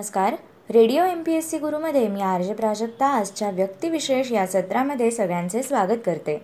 नमस्कार. 0.00 0.34
Radio 0.70 1.04
M 1.04 1.22
P 1.22 1.32
S 1.32 1.50
C 1.50 1.58
गुरुमध्ये 1.58 2.08
मी 2.08 2.20
R 2.20 2.42
J 2.42 2.54
Prajakta 2.54 3.06
आजच्या 3.06 3.50
व्यक्तिविशेष 3.50 4.30
या 4.32 4.46
सत्रामध्ये 4.46 5.10
सगळ्यांचे 5.10 5.62
स्वागत 5.62 5.98
करते. 6.06 6.40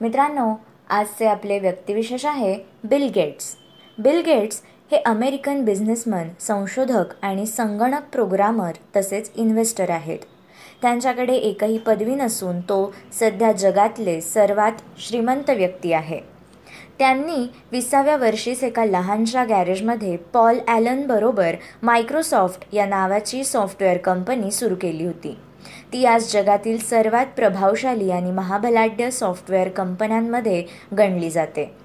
मित्रांनो 0.00 0.52
आजचे 0.90 1.26
आपले 1.26 1.58
व्यक्तिविशेष 1.58 2.26
आहे 2.26 2.58
बिल 2.84 3.10
गेट्स. 3.14 3.54
बिल 3.98 4.20
गेट्स 4.26 4.60
हे 4.92 4.96
अमेरिकन 5.06 5.64
बिझनेसमन 5.64 6.28
संशोधक 6.40 7.14
आणि 7.22 7.46
संगणक 7.46 8.10
प्रोग्रामर 8.12 8.72
तसेच 8.96 9.30
इन्व्हेस्टर 9.34 9.90
आहेत. 9.90 10.18
त्यांच्याकडे 10.82 11.34
एकही 11.34 11.78
पदवी 11.78 12.14
नसून 12.14 12.60
तो 12.60 12.92
सध्या 13.20 13.52
जगातले 13.52 14.20
सर्वात 14.20 14.72
श्रीमंत 14.98 15.50
व्यक्ती 15.50 15.92
आहे. 15.92 16.20
त्यांनी 17.00 17.46
विसाव्या 17.72 18.16
वर्षीच 18.16 18.64
एका 18.64 18.84
लहानशा 18.84 19.44
गॅरेजमध्ये 19.44 20.16
पॉल 20.16 20.58
ॲलनबरोबर 20.68 21.54
मायक्रोसॉफ्ट 21.82 22.74
या 22.74 22.86
नावाची 22.86 23.44
सॉफ्टवेअर 23.44 23.96
कंपनी 23.96 24.50
सुरू 24.50 24.74
केली 24.74 25.06
होती. 25.06 25.36
ती 25.92 26.04
आज 26.04 26.32
जगातील 26.32 26.78
सर्वात 26.78 27.26
प्रभावशाली 27.36 28.10
आणि 28.10 28.30
महाबलाढ्य 28.30 29.10
सॉफ्टवेअर 29.10 29.68
कंपन्यांमध्ये 29.68 30.64
गणली 30.98 31.30
जाते. 31.30 31.79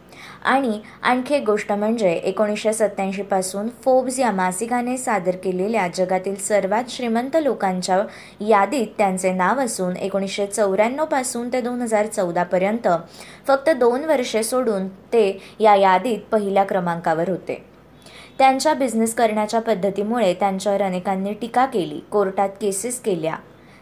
आणि 0.46 0.80
आणखी 1.02 1.36
एक 1.36 1.44
गोष्ट 1.46 1.72
म्हणजे 1.72 2.12
एकोणीसशे 2.14 2.74
सत्त्याऐंशीपासून 2.74 3.70
फोब्स 3.84 4.20
या 4.20 4.32
मासिकाने 4.32 4.98
सादर 4.98 5.36
केलेल्या 5.36 5.88
जगातील 5.96 6.36
सर्वात 6.36 6.90
श्रीमंत 6.90 7.38
लोकांच्या 7.42 8.02
यादीत 8.48 8.88
त्यांचे 8.98 9.32
नाव 9.32 9.60
असून 9.60 9.96
एकोणीसशे 9.98 10.46
चौऱ्याण्णवपासून 10.46 11.50
ते 11.54 11.62
दोन 11.62 11.82
हजार 11.82 12.08
चौदापर्यंत 12.08 12.88
फक्त 13.48 13.70
दोन 13.70 14.06
वर्षे 14.06 14.44
सोडून 14.44 14.88
ते 15.14 15.28
या 15.60 15.76
यादीत 15.76 16.20
पहिल्या 16.32 16.64
क्रमांकावर 16.64 17.30
होते. 17.30 17.64
त्यांच्या 18.38 18.74
बिझनेस 18.74 19.14
करण्याच्या 19.16 19.62
पद्धतीमुळे 19.62 20.34
त्यांच्यावर 20.34 20.82
अनेकांनी 20.82 21.34
टीका 21.34 21.66
केली 21.66 22.00
कोर्टात 22.12 22.50
केसेस 22.62 23.00
केल्या. 23.00 23.36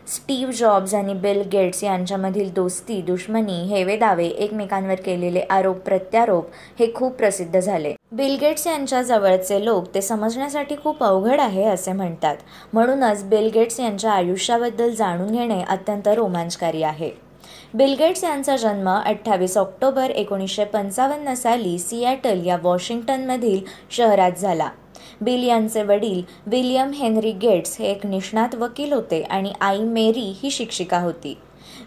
स्टीव्ह 0.07 0.51
जॉब्स 0.51 0.93
आणि 0.95 1.13
बिल 1.13 1.41
गेट्स 1.51 1.83
यांच्यामधील 1.83 2.51
दोस्ती 2.53 3.01
दुश्मनी 3.01 3.53
हेवे 3.67 3.95
दावे 3.97 4.25
एकमेकांवर 4.25 4.95
केलेले 4.95 5.41
आरोप 5.49 5.77
प्रत्यारोप 5.77 6.49
हे 6.79 6.91
खूप 6.95 7.13
प्रसिद्ध 7.13 7.59
झाले. 7.59 7.93
बिल 8.11 8.37
गेट्स 8.41 8.67
यांच्या 8.67 9.01
जवळचे 9.01 9.63
लोक 9.65 9.87
ते 9.95 10.01
समजण्यासाठी 10.01 10.75
खूप 10.83 11.03
अवघड 11.03 11.39
आहे 11.39 11.63
असे 11.63 11.93
म्हणतात. 11.93 12.35
म्हणूनच 12.73 13.23
बिल 13.23 13.49
गेट्स 13.53 13.79
यांच्या 13.79 14.11
आयुष्याबद्दल 14.11 14.93
जाणून 14.95 15.31
घेणे 15.31 15.61
अत्यंत 15.61 16.07
रोमांचकारी 16.07 16.83
आहे. 16.83 17.11
बिल 17.73 17.95
गेट्स 17.99 18.23
यांचा 18.23 18.57
जन्म 18.57 18.89
अठ्ठावीस 18.89 19.57
ऑक्टोबर 19.57 20.09
एकोणीसशे 20.09 20.65
पंचावन्न 20.65 21.33
साली 21.33 21.77
सिॲटल 21.79 22.45
या 22.45 22.57
वॉशिंग्टनमधील 22.63 23.59
शहरात 23.91 24.31
झाला. 24.31 24.69
बिल 25.23 25.43
यांचे 25.43 25.81
वडील 25.83 26.21
विलियम 26.45 26.91
हेनरी 26.91 27.31
गेट्स 27.31 27.75
हे 27.79 27.85
एक 27.87 28.05
निष्णात 28.05 28.55
वकील 28.55 28.93
होते 28.93 29.21
आणि 29.21 29.51
आई 29.61 29.79
मेरी 29.79 30.33
ही 30.41 30.51
शिक्षिका 30.51 30.99
होती. 30.99 31.37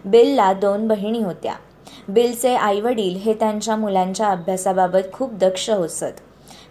बिलला 0.05 0.51
दोन 0.53 0.87
बहिणी 0.87 1.21
होत्या. 1.21 1.53
बिलचे 2.09 2.53
आईवडील 2.55 3.15
हे 3.15 3.33
त्यांच्या 3.33 3.75
मुलांच्या 3.75 4.27
अभ्यासाबाबत 4.27 5.11
खूप 5.13 5.33
दक्ष 5.33 5.69
होसत 5.69 6.21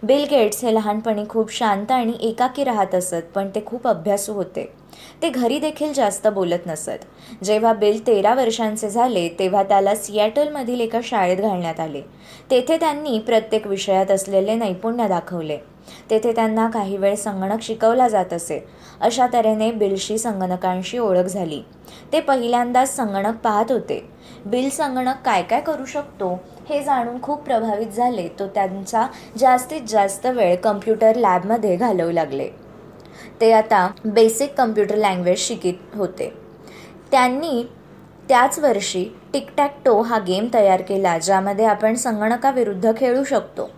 बिल 0.03 0.25
गेट्स 0.31 0.63
हे 0.65 0.73
लहानपणी 0.73 1.23
खूप 1.29 1.51
शांत 1.51 1.91
आणि 1.91 2.13
एकाकी 2.21 2.63
राहत 2.63 2.95
असत 2.95 3.31
पण 3.35 3.47
ते 3.55 3.63
खूप 3.65 3.87
अभ्यासू 3.87 4.33
होते. 4.33 4.65
ते 5.21 5.29
घरी 5.29 5.59
देखील 5.59 5.93
जास्त 5.93 6.27
बोलत 6.27 6.67
नसत. 6.67 7.05
जेव्हा 7.43 7.73
बिल 7.73 8.05
तेरा 8.07 8.33
वर्षांचे 8.33 8.89
झाले 8.89 9.27
तेव्हा 9.39 9.63
त्याला 9.63 9.95
सिॲटलमधील 9.95 10.81
एका 10.81 10.99
शाळेत 11.03 11.37
घालण्यात 11.37 11.79
आले. 11.79 12.01
तेथे 12.51 12.77
त्यांनी 12.77 13.19
प्रत्येक 13.19 13.67
विषयात 13.67 14.11
असलेले 14.11 14.55
नैपुण्य 14.55 15.07
दाखवले. 15.07 15.57
तेथे 16.09 16.31
त्यांना 16.31 16.69
काही 16.69 16.97
वेळ 16.97 17.15
संगणक 17.15 17.61
शिकवला 17.61 18.07
जात 18.07 18.33
असे. 18.33 18.67
अशा 19.01 19.27
तऱ्हेने 19.33 19.71
बिलशी 19.71 20.17
संगणकांशी 20.17 20.97
ओळख 20.97 21.25
झाली. 21.25 21.61
ते 22.13 22.19
पहिल्यांदाच 22.19 22.95
संगणक 22.95 23.35
पाहत 23.35 23.71
होते. 23.71 24.09
बिल 24.45 24.69
संगणक 24.69 25.15
काय 25.25 25.43
काय 25.43 25.61
करू 25.61 25.85
शकतो 25.85 26.33
हे 26.69 26.83
जाणून 26.83 27.21
खूप 27.21 27.41
प्रभावित 27.41 27.87
झाले 27.87 28.27
तो 28.39 28.47
त्यांचा 28.47 29.07
जास्तीत 29.37 29.81
जास्त 29.87 30.25
वेळ 30.25 30.55
कम्प्युटर 30.55 31.15
लॅबमध्ये 31.15 31.75
घालवू 31.75 32.11
लागले. 32.11 32.49
ते 33.41 33.51
आता 33.51 33.91
बेसिक 34.05 34.53
कम्प्युटर 34.53 34.95
लँग्वेज 34.95 35.37
शिकित 35.37 35.95
होते. 35.95 36.33
त्यांनी 37.11 37.63
त्याच 38.29 38.59
वर्षी 38.59 39.05
टिकटॅक्टो 39.33 40.01
हा 40.01 40.19
गेम 40.19 40.47
तयार 40.53 40.81
केला 40.81 41.17
ज्यामध्ये 41.17 41.65
आपण 41.65 41.95
संगणकाविरुद्ध 41.95 42.91
खेळू 42.97 43.23
शकतो. 43.23 43.69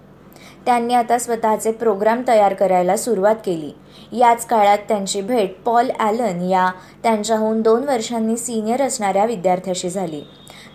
त्यांनी 0.70 0.94
आता 0.94 1.18
स्वतःचे 1.18 1.72
प्रोग्राम 1.72 2.22
तयार 2.28 2.54
करायला 2.54 2.96
सुरुवात 2.98 3.36
केली. 3.36 3.72
याच 4.12 4.46
काळात 4.46 4.78
त्यांची 4.88 5.22
भेट 5.22 5.54
पॉल 5.66 5.90
ॲलन 6.00 6.42
या 6.42 6.70
त्यांच्याहून 7.04 7.62
दोन 7.62 7.84
वर्षांनी 7.84 8.36
सिनियर 8.38 8.82
असणाऱ्या 8.82 9.24
विद्यार्थ्याशी 9.26 9.90
झाली. 9.90 10.22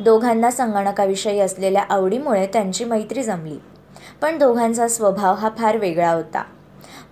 दोघांना 0.01 0.51
संगणकाविषयी 0.51 1.41
असलेल्या 1.41 1.83
आवडीमुळे 1.89 2.47
त्यांची 2.47 2.85
मैत्री 2.85 3.23
जमली. 3.23 3.59
पण 4.23 4.39
दोघांचा 4.39 4.89
स्वभाव 4.89 5.35
हा 5.35 5.51
फार 5.59 5.77
वेगळा 5.77 6.11
होता. 6.13 6.43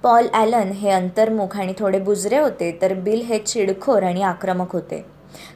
पॉल 0.03 0.27
ॲलन 0.35 0.73
हे 0.73 0.91
अंतर्मुख 0.91 1.57
आणि 1.57 1.75
थोडे 1.79 1.99
बुजरे 1.99 2.39
होते 2.39 2.79
तर 2.83 2.95
बिल 2.95 3.21
हे 3.21 3.39
चिडखोर 3.39 4.03
आणि 4.03 4.23
आक्रमक 4.23 4.73
होते. 4.73 5.05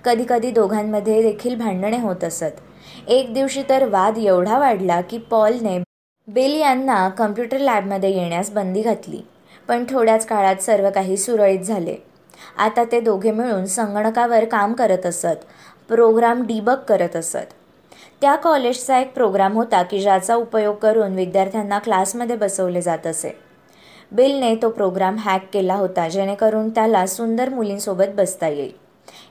कधीकधी 0.05 0.51
दोघांमध्ये 0.51 1.21
देखील 1.23 1.57
भांडणे 1.57 1.99
होत 1.99 2.25
असत. 2.25 2.63
एक 3.09 3.35
दिवशी 3.35 3.63
तर 3.69 3.89
वाद 3.89 4.19
एवढा 4.19 4.59
वाढला 4.59 5.01
की 5.01 5.19
पॉलने 5.19 5.79
बिल 6.29 6.55
यांना 6.55 7.09
कम्प्युटर 7.09 7.59
लॅबमध्ये 7.59 8.11
येण्यास 8.11 8.51
बंदी 8.51 8.81
घातली 8.83 9.21
पण 9.69 9.85
थोड्याच 9.91 10.27
काळात 10.27 10.63
सर्व 10.63 10.89
काही 10.91 11.17
सुरळीत 11.17 11.61
झाले. 11.61 11.95
आता 12.59 12.85
ते 12.85 13.01
दोघे 13.01 13.31
मिळून 13.31 13.67
संगणकावर 13.67 14.45
काम 14.45 14.73
करत 14.73 15.07
असत 15.07 15.45
प्रोग्राम 15.89 16.43
डिबक 16.43 16.83
करत 16.89 17.17
असत. 17.17 17.53
त्या 18.21 18.35
कॉलेजचा 18.37 18.99
एक 18.99 19.13
प्रोग्राम 19.15 19.53
होता 19.53 19.83
की 19.83 20.01
ज्याचा 20.01 20.35
उपयोग 20.35 20.75
करून 20.75 21.15
विद्यार्थ्यांना 21.15 21.79
क्लासमध्ये 21.79 22.37
बसवले 22.37 22.83
जात 22.83 23.07
असे. 23.07 23.31
बिलने 24.13 24.55
तो 24.55 24.71
प्रोग्राम 24.71 25.17
हॅक 25.19 25.47
केला 25.53 25.75
होता 25.75 26.09
जेणेकरून 26.09 26.71
त्याला 26.71 27.07
सुंदर 27.07 27.49
मुलींसोबत 27.49 28.15
बसता 28.17 28.49
येईल. 28.49 28.73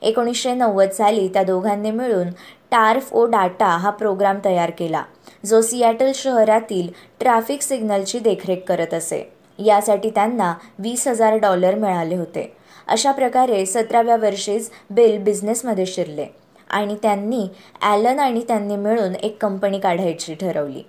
एकोणीसशे 0.02 0.54
नव्वद 0.54 0.90
साली 0.90 1.28
त्या 1.28 1.44
दोघांनी 1.44 1.92
मिळून 1.92 2.28
टार्फ 2.72 3.14
ओ 3.14 3.26
डाटा 3.26 3.68
हा 3.68 3.90
प्रोग्राम 3.90 4.38
तयार 4.46 4.72
केला 4.78 5.04
जो 5.46 5.62
सिॲटल 5.62 6.12
शहरातील 6.16 6.88
ट्रॅफिक 7.20 7.62
सिग्नलची 7.62 8.20
देखरेख 8.20 8.64
करत 8.68 8.94
असे. 8.94 9.24
यासाठी 9.60 10.10
त्यांना 10.10 10.54
वीस 10.80 11.08
हजार 11.08 11.38
डॉलर 11.38 11.76
मिळाले 11.76 12.16
होते. 12.16 12.52
अशा 12.88 13.12
प्रकारे 13.12 13.66
सतराव्या 13.66 14.16
वर्षीच 14.16 14.70
बिल 14.90 15.18
बिझनेसमध्ये 15.24 15.86
शिरले 15.86 16.26
आणि 16.70 16.96
त्यांनी 17.02 17.48
ॲलन 17.82 18.20
आणि 18.20 18.42
त्यांनी 18.48 18.76
मिळून 18.76 19.16
एक 19.16 19.38
कंपनी 19.42 19.80
काढायची 19.80 20.34
ठरवली. 20.34 20.84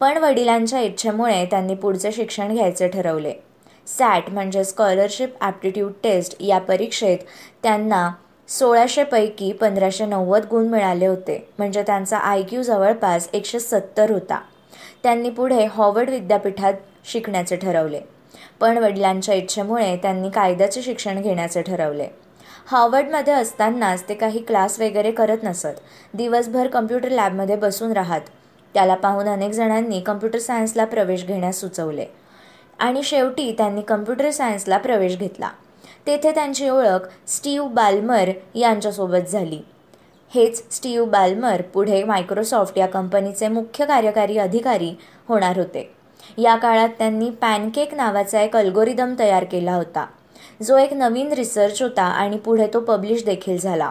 पण 0.00 0.18
वडिलांच्या 0.18 0.80
इच्छेमुळे 0.80 1.44
त्यांनी 1.46 1.74
पुढचे 1.74 2.12
शिक्षण 2.12 2.54
घ्यायचे 2.54 2.88
ठरवले. 2.88 3.32
सॅट 3.86 4.30
म्हणजे 4.30 4.64
स्कॉलरशिप 4.64 5.34
ॲप्टिट्यूड 5.40 5.92
टेस्ट 6.02 6.36
या 6.40 6.58
परीक्षेत 6.58 7.18
त्यांना 7.62 8.10
सोळाशेपैकी 8.48 9.52
पंधराशे 9.52 10.06
नव्वद 10.06 10.44
गुण 10.50 10.68
मिळाले 10.68 11.06
होते. 11.06 11.48
म्हणजे 11.58 11.82
त्यांचा 11.82 12.18
आय 12.18 12.42
क्यू 12.42 12.62
जवळपास 12.62 13.28
एकशे 13.32 13.60
सत्तर 13.60 14.10
होता. 14.10 14.40
त्यांनी 15.02 15.30
पुढे 15.30 15.66
हॉवर्ड 15.66 16.10
विद्यापीठात 16.10 16.74
शिकण्याचे 17.04 17.56
ठरवले. 17.56 18.00
पण 18.60 18.78
वडिलांच्या 18.78 19.34
इच्छेमुळे 19.34 19.96
त्यांनी 19.96 20.30
कायद्याचे 20.30 20.82
शिक्षण 20.82 21.20
घेण्याचे 21.20 21.62
ठरवले. 21.62 22.06
हॉवर्डमध्ये 22.66 23.34
असतानाच 23.34 24.08
ते 24.08 24.14
काही 24.14 24.38
क्लास 24.38 24.80
वगैरे 24.80 25.10
करत 25.10 25.38
नसत. 25.42 25.80
दिवसभर 26.14 26.66
कम्प्युटर 26.66 27.08
लॅबमध्ये 27.08 27.56
बसून 27.56 27.92
राहत. 27.92 28.20
त्याला 28.74 28.94
पाहून 28.94 29.28
अनेक 29.28 29.50
जणांनी 29.50 30.00
कम्प्युटर 30.00 30.38
सायन्सला 30.38 30.84
प्रवेश 30.84 31.24
घेण्यास 31.24 31.60
सुचवले. 31.60 32.06
आणि 32.78 33.02
शेवटी 33.02 33.52
त्यांनी 33.52 33.82
कम्प्युटर 33.82 34.30
सायन्सला 34.30 34.78
प्रवेश 34.78 35.18
घेतला. 35.18 35.48
तेथे 36.08 36.30
त्यांची 36.30 36.68
ओळख 36.68 37.08
स्टीव 37.28 37.64
बाल्मर 37.64 38.30
यांच्यासोबत 38.54 39.28
झाली. 39.32 39.58
हेच 40.34 40.74
स्टीव 40.74 41.04
बाल्मर 41.04 41.62
पुढे 41.62 42.04
मायक्रोसॉफ्ट 42.04 42.78
या 42.78 42.86
कंपनीचे 42.86 43.48
मुख्य 43.48 43.86
कार्यकारी 43.86 44.38
अधिकारी 44.38 44.94
होणार 45.28 45.58
होते. 45.58 45.94
या 46.38 46.56
काळात 46.56 46.88
त्यांनी 46.88 47.30
पॅनकेक 47.30 47.94
नावाचा 47.94 48.40
एक 48.40 48.56
अल्गोरिदम 48.56 49.14
तयार 49.18 49.44
केला 49.44 49.74
होता. 49.74 50.06
जो 50.62 50.76
एक 50.76 50.92
नवीन 50.92 51.32
रिसर्च 51.32 51.82
होता 51.82 52.02
आणि 52.02 52.36
पुढे 52.36 52.66
तो 52.74 52.80
पब्लिश 52.80 53.24
देखील 53.24 53.58
झाला. 53.58 53.90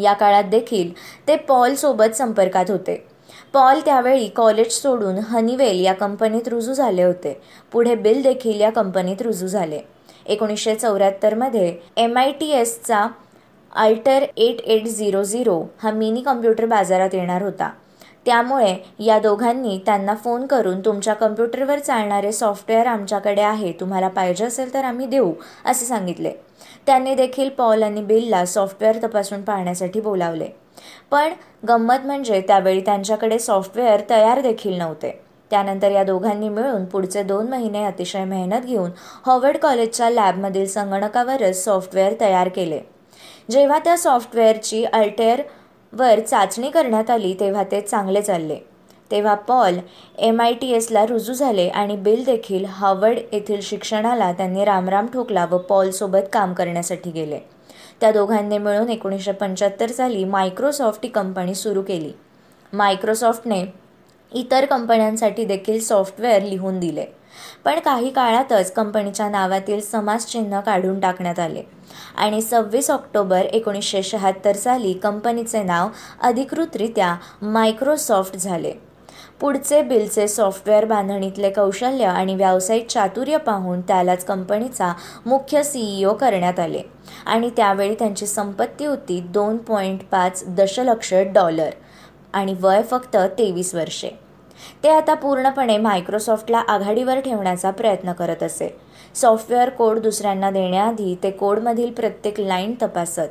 या 0.00 0.12
काळात 0.12 0.44
देखील 0.44 0.90
ते 1.28 1.36
पॉलसोबत 1.36 2.16
संपर्कात 2.16 2.70
होते. 2.70 3.06
पॉल 3.52 3.80
त्यावेळी 3.80 4.28
कॉलेज 4.28 4.72
सोडून 4.72 5.18
हनीवेल 5.18 5.84
या 5.84 5.92
कंपनीत 5.92 6.48
रुजू 6.48 6.72
झाले 6.72 7.02
होते. 7.02 7.40
पुढे 7.72 7.94
बिल 7.94 8.22
देखील 8.22 8.60
या 8.60 8.70
कंपनीत 8.70 9.22
रुजू 9.22 9.46
झाले. 9.46 9.80
एकोणीसशे 10.26 10.74
चौऱ्याहत्तरमध्ये 10.74 11.76
M 11.96 12.18
I 12.18 12.32
T 12.32 12.50
एसचा 12.50 13.06
Altair 13.72 14.24
eight 14.36 14.60
eight 14.60 14.86
zero 14.86 15.22
zero 15.22 15.62
हा 15.82 15.90
मिनी 15.90 16.20
कम्प्युटर 16.22 16.66
बाजारात 16.66 17.14
येणार 17.14 17.42
होता. 17.42 17.70
त्यामुळे 18.26 18.76
या 18.98 19.18
दोघांनी 19.18 19.78
त्यांना 19.86 20.14
फोन 20.14 20.46
करून 20.46 20.80
तुमच्या 20.80 21.14
कम्प्युटरवर 21.14 21.78
चालणारे 21.78 22.32
सॉफ्टवेअर 22.32 22.86
आमच्याकडे 22.86 23.40
आहे 23.40 23.72
तुम्हाला 23.72 24.08
पाहिजे 24.08 24.44
असेल 24.44 24.74
तर 24.74 24.84
आम्ही 24.84 25.06
देऊ 25.06 25.32
असे 25.64 25.86
सांगितले. 25.86 26.32
त्यांनी 26.86 27.14
देखील 27.14 27.48
पॉल 27.48 27.82
आणि 27.82 28.02
बिलला 28.02 28.44
सॉफ्टवेअर 28.44 28.96
तपासून 29.02 29.42
पाहण्यासाठी 29.42 30.00
बोलावले. 30.00 30.48
पण 31.10 31.32
गंमत 31.68 32.06
म्हणजे 32.06 32.40
त्यावेळी 32.40 32.80
त्यांच्याकडे 32.80 33.38
सॉफ्टवेअर 33.38 34.00
तयार 34.10 34.40
देखील 34.40 34.78
नव्हते. 34.78 35.23
त्यानंतर 35.50 35.90
या 35.90 36.02
दोघांनी 36.04 36.48
मिळून 36.48 36.84
पुढचे 36.84 37.22
दोन 37.22 37.48
महिने 37.48 37.84
अतिशय 37.84 38.24
मेहनत 38.24 38.64
घेऊन 38.64 38.90
हॉवर्ड 39.26 39.56
कॉलेजच्या 39.56 40.10
लॅबमधील 40.10 40.66
संगणकावरच 40.66 41.64
सॉफ्टवेअर 41.64 42.14
तयार 42.20 42.48
केले. 42.48 42.80
जेव्हा 43.50 43.78
त्या 43.78 43.96
सॉफ्टवेअरची 43.98 44.84
अल्टेअरवर 44.84 46.20
चाचणी 46.20 46.70
करण्यात 46.70 47.10
आली 47.10 47.34
तेव्हा 47.40 47.62
ते 47.72 47.80
चांगले 47.80 48.22
चालले. 48.22 48.56
तेव्हा 49.10 49.34
पॉल 49.34 49.78
एम 50.18 50.40
आय 50.40 50.52
टी 50.52 50.70
एसला 50.72 51.04
रुजू 51.06 51.32
झाले 51.32 51.68
आणि 51.68 51.96
बिल 51.96 52.24
देखील 52.24 52.64
हार्वर्ड 52.64 53.18
येथील 53.32 53.60
शिक्षणाला 53.62 54.32
त्यांनी 54.32 54.64
रामराम 54.64 55.06
ठोकला 55.06 55.46
व 55.50 55.58
पॉलसोबत 55.58 56.28
काम 56.32 56.54
करण्यासाठी 56.54 57.10
गेले. 57.10 57.38
त्या 58.00 58.12
दोघांनी 58.12 58.58
मिळून 58.58 58.88
एकोणीसशे 58.90 59.32
पंच्याहत्तर 59.32 59.90
साली 59.90 60.24
मायक्रोसॉफ्ट 60.24 61.00
ही 61.02 61.08
कंपनी 61.08 61.54
सुरू 61.54 61.82
केली. 61.82 62.12
मायक्रोसॉफ्टने 62.72 63.64
इतर 64.34 64.64
कंपन्यांसाठी 64.64 65.44
देखील 65.44 65.80
सॉफ्टवेअर 65.80 66.42
लिहून 66.42 66.80
दिले. 66.80 67.04
पण 67.64 67.78
काही 67.78 68.10
काळातच 68.10 68.72
कंपनीच्या 68.72 69.28
नावातील 69.28 69.80
समाजचिन्ह 69.80 70.60
काढून 70.60 71.00
टाकण्यात 71.00 71.38
आले. 71.38 71.62
आणि 72.16 72.42
सव्वीस 72.42 72.90
ऑक्टोबर 72.90 73.40
एकोणीसशे 73.40 74.02
शहात्तर 74.02 74.56
साली 74.56 74.92
कंपनीचे 74.92 75.62
नाव 75.62 75.88
अधिकृतरित्या 76.22 77.16
मायक्रोसॉफ्ट 77.42 78.36
झाले. 78.36 78.72
पुढचे 79.40 79.82
बिलचे 79.82 80.28
सॉफ्टवेअर 80.28 80.84
बांधणीतले 80.84 81.50
कौशल्य 81.50 82.04
आणि 82.04 82.34
व्यावसायिक 82.34 82.86
चातुर्य 82.88 83.36
पाहून 83.36 83.80
त्यालाच 83.80 84.24
कंपनीचा 84.24 84.92
मुख्य 85.26 85.62
सीईओ 85.62 86.14
करण्यात 86.14 86.60
आले. 86.60 86.82
आणि 87.26 87.50
त्यावेळी 87.56 87.94
त्यांची 87.94 88.26
संपत्ती 88.26 88.84
होती 88.84 89.20
दोन 89.20 89.56
पॉईंट 89.56 90.00
पाच 90.10 90.44
दशलक्ष 90.46 91.14
डॉलर. 91.14 91.70
आणि 92.32 92.54
वय 92.60 92.82
फक्त 92.82 93.16
तेवीस 93.16 93.74
वर्षे. 93.74 94.23
ते 94.82 94.88
आता 94.88 95.14
पूर्णपणे 95.14 95.78
मायक्रोसॉफ्टला 95.78 96.58
आघाडीवर 96.58 97.20
ठेवण्याचा 97.20 97.70
प्रयत्न 97.70 98.12
करत 98.12 98.42
असे. 98.42 98.68
सॉफ्टवेअर 99.14 99.68
कोड 99.68 99.98
दुसऱ्यांना 99.98 100.50
देण्याआधी 100.50 101.14
ते 101.22 101.30
कोडमधील 101.30 101.92
प्रत्येक 101.92 102.40
लाईन 102.40 102.74
तपासत. 102.82 103.28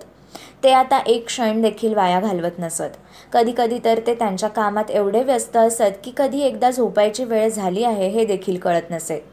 ते 0.63 0.71
आता 0.71 0.99
एक 1.07 1.25
क्षण 1.25 1.61
देखील 1.61 1.93
वाया 1.93 2.19
घालवत 2.19 2.59
नसत. 2.59 2.97
कधीकधी 3.33 3.79
तर 3.85 3.99
ते 4.07 4.15
त्यांच्या 4.15 4.49
कामात 4.49 4.91
एवढे 4.91 5.23
व्यस्त 5.23 5.57
असत 5.57 5.99
की 6.03 6.11
कधी 6.17 6.41
एकदा 6.41 6.71
झोपायची 6.71 7.23
वेळ 7.23 7.49
झाली 7.49 7.83
आहे 7.83 8.07
हे 8.07 8.25
देखील 8.25 8.57
कळत 8.57 8.91
नसे. 8.91 9.23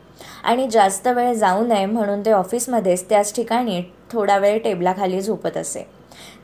आणि 0.45 0.69
जास्त 0.71 1.09
वेळ 1.09 1.33
जाऊ 1.33 1.65
नये 1.65 1.87
म्हणून 1.87 2.21
ते 2.21 2.33
ऑफिसमध्येच 2.33 3.09
त्याच 3.09 3.35
ठिकाणी 3.35 3.83
थोडा 4.13 4.39
वेळ 4.39 4.59
टेबलाखाली 4.59 5.21
झोपत 5.21 5.57
असे. 5.57 5.87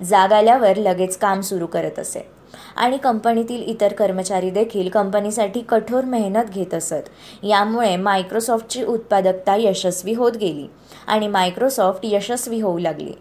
जाग 0.03 0.33
आल्यावर 0.33 0.77
लगेच 0.77 1.17
काम 1.17 1.41
सुरू 1.41 1.67
करत 1.67 1.99
असे. 1.99 2.36
आणि 2.77 2.97
कंपनीतील 2.97 3.63
इतर 3.63 3.93
कर्मचारी 3.93 4.51
देखील 4.51 4.89
कंपनीसाठी 4.89 5.61
कठोर 5.61 6.05
मेहनत 6.05 6.51
घेत 6.51 6.75
असत. 6.75 7.09
यामुळे 7.43 7.97
मायक्रोसॉफ्टची 7.97 8.85
उत्पादकता 8.85 9.57
यशस्वी 9.57 10.15
होत 10.15 10.33
गेली 10.33 10.67
आणि 11.07 11.29
मायक्रोसॉफ्ट 11.29 12.01
यशस्वी 12.05 12.61
होऊ 12.61 12.79
लागली. 12.79 13.13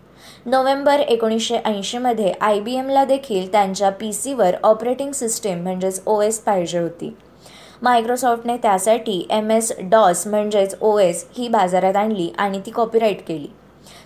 नोव्हेंबर 0.45 0.99
एकोणीसशे 0.99 1.57
ऐंशीमध्ये 1.65 2.31
आय 2.41 2.59
बी 2.59 2.75
एमला 2.75 3.03
देखील 3.05 3.51
त्यांच्या 3.51 3.89
पी 3.89 4.13
सीवर 4.13 4.55
ऑपरेटिंग 4.63 5.11
सिस्टीम 5.11 5.61
म्हणजेच 5.63 6.01
ओ 6.05 6.21
एस 6.21 6.39
पाहिजे 6.39 6.79
होती. 6.79 7.15
मायक्रोसॉफ्टने 7.81 8.57
त्यासाठी 8.57 9.25
एम 9.29 9.51
एस 9.51 9.71
डॉस 9.81 10.27
म्हणजेच 10.27 10.75
ओ 10.81 10.97
एस 10.99 11.25
ही 11.37 11.47
बाजारात 11.47 11.95
आणली 11.95 12.29
आणि 12.37 12.59
ती 12.65 12.71
कॉपीराईट 12.71 13.27
केली. 13.27 13.47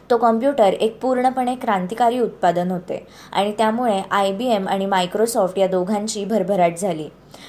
तो 0.09 0.17
कॉम्प्युटर 0.17 0.73
एक 0.73 0.99
पूर्णपणे 1.01 1.55
क्रांतिकारी 1.55 2.19
उत्पादन 2.19 2.71
होते 2.71 3.05
आणि 3.31 3.51
त्यामुळे 3.57 4.01
आय 4.11 4.31
बी 4.31 4.47
एम 4.51 4.67
आणि 4.67 4.85
मायक्रोसॉफ्ट 4.85 5.57
या 5.59 5.67
दोघांची 5.67 6.23
भरभराट 6.25 6.77
झाली. 6.77 7.07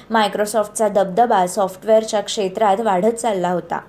मायक्रोसॉफ्टचा 0.09 0.87
दबदबा 0.87 1.45
सॉफ्टवेअरच्या 1.47 2.21
क्षेत्रात 2.21 2.79
वाढत 2.79 3.13
चालला 3.13 3.49
होता. 3.49 3.79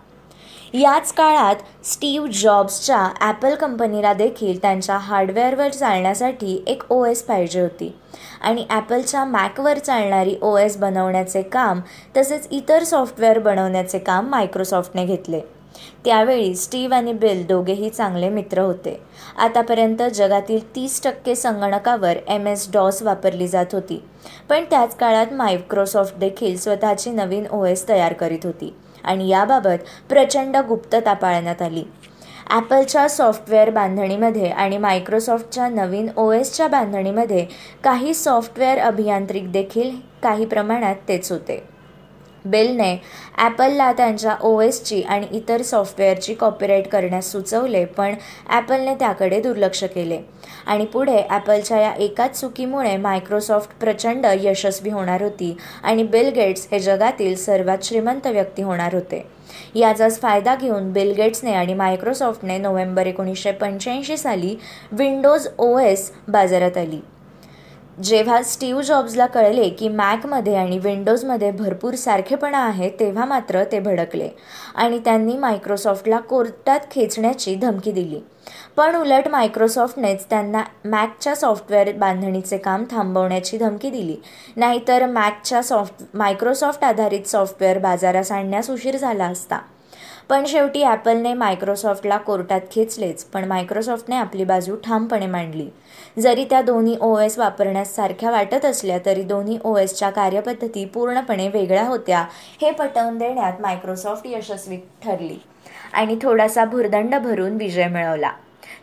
याच 0.74 1.12
काळात 1.12 1.56
स्टीव्ह 1.84 2.28
जॉब्सच्या 2.32 3.08
ॲपल 3.20 3.54
कंपनीला 3.54 4.12
देखील 4.12 4.60
त्यांच्या 4.62 4.96
हार्डवेअरवर 4.98 5.68
चालण्यासाठी 5.68 6.62
एक 6.66 6.82
ओ 6.90 7.04
एस 7.04 7.22
पाहिजे 7.22 7.60
होती 7.60 7.92
आणि 8.40 8.64
ॲपलच्या 8.70 9.24
मॅकवर 9.24 9.78
चालणारी 9.78 10.36
ओ 10.42 10.56
एस 10.56 10.76
बनवण्याचे 10.76 11.42
काम 11.42 11.80
तसेच 12.16 12.48
इतर 12.50 12.84
सॉफ्टवेअर 12.84 13.38
बनवण्याचे 13.38 13.98
काम 13.98 14.28
मायक्रोसॉफ्टने 14.30 15.04
घेतले. 15.06 15.40
त्यावेळी 16.04 16.54
स्टीव्ह 16.54 16.96
आणि 16.96 17.12
बिल 17.12 17.44
दोघेही 17.46 17.90
चांगले 17.90 18.28
मित्र 18.28 18.60
होते. 18.60 18.98
आतापर्यंत 19.38 20.02
जगातील 20.14 20.64
तीस 20.74 21.02
टक्के 21.04 21.34
संगणकावर 21.34 22.16
एम 22.28 22.46
एस 22.46 22.68
डॉस 22.72 23.02
वापरली 23.02 23.48
जात 23.48 23.74
होती. 23.74 24.02
पण 24.48 24.64
त्याच 24.70 24.96
काळात 24.96 25.32
मायक्रोसॉफ्ट 25.32 26.18
देखील 26.18 26.56
स्वतःची 26.56 27.10
नवीन 27.10 27.46
ओ 27.46 27.64
एस 27.64 27.88
तयार 27.88 28.12
करीत 28.12 28.46
होती 28.46 28.72
आणि 29.04 29.28
याबाबत 29.28 29.84
प्रचंड 30.08 30.56
गुप्तता 30.58 31.12
पाळण्यात 31.12 31.62
आली. 31.62 31.84
ॲपलच्या 32.50 33.08
सॉफ्टवेअर 33.08 33.70
बांधणीमध्ये 33.70 34.48
आणि 34.48 34.78
मायक्रोसॉफ्टच्या 34.78 35.68
नवीन 35.68 36.08
ओ 36.16 36.30
एसच्या 36.32 36.66
बांधणीमध्ये 36.68 37.46
काही 37.84 38.14
सॉफ्टवेअर 38.14 38.78
अभियांत्रिक 38.78 39.50
देखील 39.52 39.90
काही 40.22 40.44
प्रमाणात 40.44 40.96
तेच 41.08 41.30
होते. 41.32 41.62
बेलने 42.44 42.96
ॲपलला 43.38 43.90
त्यांच्या 43.92 44.36
ओ 44.42 44.60
एसची 44.60 45.00
आणि 45.02 45.26
इतर 45.36 45.62
सॉफ्टवेअरची 45.62 46.34
कॉपीराईट 46.34 46.88
करण्यास 46.88 47.30
सुचवले 47.32 47.84
पण 47.86 48.14
ॲपलने 48.48 48.94
त्याकडे 48.94 49.40
दुर्लक्ष 49.40 49.84
केले. 49.84 50.18
आणि 50.66 50.84
पुढे 50.86 51.22
ॲपलच्या 51.30 51.80
या 51.80 51.92
एकाच 51.98 52.38
चुकीमुळे 52.40 52.96
मायक्रोसॉफ्ट 52.96 53.70
प्रचंड 53.80 54.26
यशस्वी 54.40 54.90
होणार 54.90 55.22
होती 55.22 55.56
आणि 55.82 56.02
बिल 56.02 56.28
गेट्स 56.34 56.66
हे 56.72 56.78
जगातील 56.78 57.34
सर्वात 57.36 57.84
श्रीमंत 57.84 58.26
व्यक्ती 58.26 58.62
होणार 58.62 58.94
होते. 58.94 59.24
याचाच 59.74 60.20
फायदा 60.20 60.54
घेऊन 60.54 60.92
बिल 60.92 61.12
गेट्सने 61.16 61.52
आणि 61.52 61.74
मायक्रोसॉफ्टने 61.74 62.58
नोव्हेंबर 62.58 63.06
एकोणीसशे 63.06 63.52
पंच्याऐंशी 63.52 64.16
साली 64.16 64.56
विंडोज 64.92 65.48
ओ 65.58 65.78
एस 65.78 66.10
बाजारात 66.28 66.76
आली. 66.78 67.00
जेव्हा 67.98 68.42
स्टीव्ह 68.42 68.82
जॉब्सला 68.82 69.26
कळले 69.26 69.68
की 69.68 69.88
मॅकमध्ये 69.88 70.54
आणि 70.54 70.78
विंडोजमध्ये 70.78 71.50
भरपूर 71.50 71.94
सारखेपणा 71.94 72.58
आहे 72.58 72.88
तेव्हा 73.00 73.24
मात्र 73.24 73.64
ते 73.64 73.80
भडकले 73.80 74.28
आणि 74.74 74.98
त्यांनी 74.98 75.36
मायक्रोसॉफ्टला 75.36 76.18
कोर्टात 76.18 76.80
खेचण्याची 76.90 77.54
धमकी 77.54 77.92
दिली. 77.92 78.20
पण 78.76 78.96
उलट 78.96 79.28
मायक्रोसॉफ्टनेच 79.28 80.24
त्यांना 80.30 80.62
मॅकच्या 80.84 81.34
सॉफ्टवेअर 81.34 81.92
बांधणीचे 81.92 82.58
काम 82.58 82.84
थांबवण्याची 82.90 83.58
धमकी 83.58 83.90
दिली. 83.90 84.16
नाहीतर 84.56 85.06
मॅकच्या 85.06 85.62
सॉफ्ट 85.62 86.02
मायक्रोसॉफ्ट 86.14 86.84
आधारित 86.84 87.28
सॉफ्टवेअर 87.28 87.78
बाजारास 87.78 88.32
आणण्यास 88.32 88.70
उशीर 88.70 88.96
झाला 88.96 89.26
असता. 89.26 89.58
पण 90.28 90.44
शेवटी 90.46 90.82
ॲपलने 90.82 91.32
मायक्रोसॉफ्टला 91.34 92.16
कोर्टात 92.16 92.60
खेचलेच 92.70 93.24
पण 93.24 93.44
मायक्रोसॉफ्टने 93.44 94.16
आपली 94.16 94.44
बाजू 94.44 94.76
ठामपणे 94.76 95.26
मांडली. 95.26 95.68
जरी 96.18 96.44
त्या 96.44 96.60
दोन्ही 96.62 96.96
ओ 97.00 97.18
एस 97.18 97.38
वापरण्यास 97.38 97.94
सारख्या 97.96 98.30
वाटत 98.30 98.64
असल्या 98.64 98.98
तरी 99.06 99.22
दोन्ही 99.22 99.58
ओ 99.64 99.76
एसच्या 99.76 100.10
कार्यपद्धती 100.10 100.84
पूर्णपणे 100.84 101.48
वेगळ्या 101.48 101.84
होत्या 101.84 102.24
हे 102.62 102.70
पटवून 102.70 103.18
देण्यात 103.18 103.60
मायक्रोसॉफ्ट 103.60 104.26
यशस्वी 104.26 104.76
ठरली. 105.02 105.38
आणि 105.92 106.16
थोडासा 106.22 106.64
भुर्दंड 106.64 107.14
भरून 107.14 107.56
विजय 107.56 107.88
मिळवला. 107.88 108.30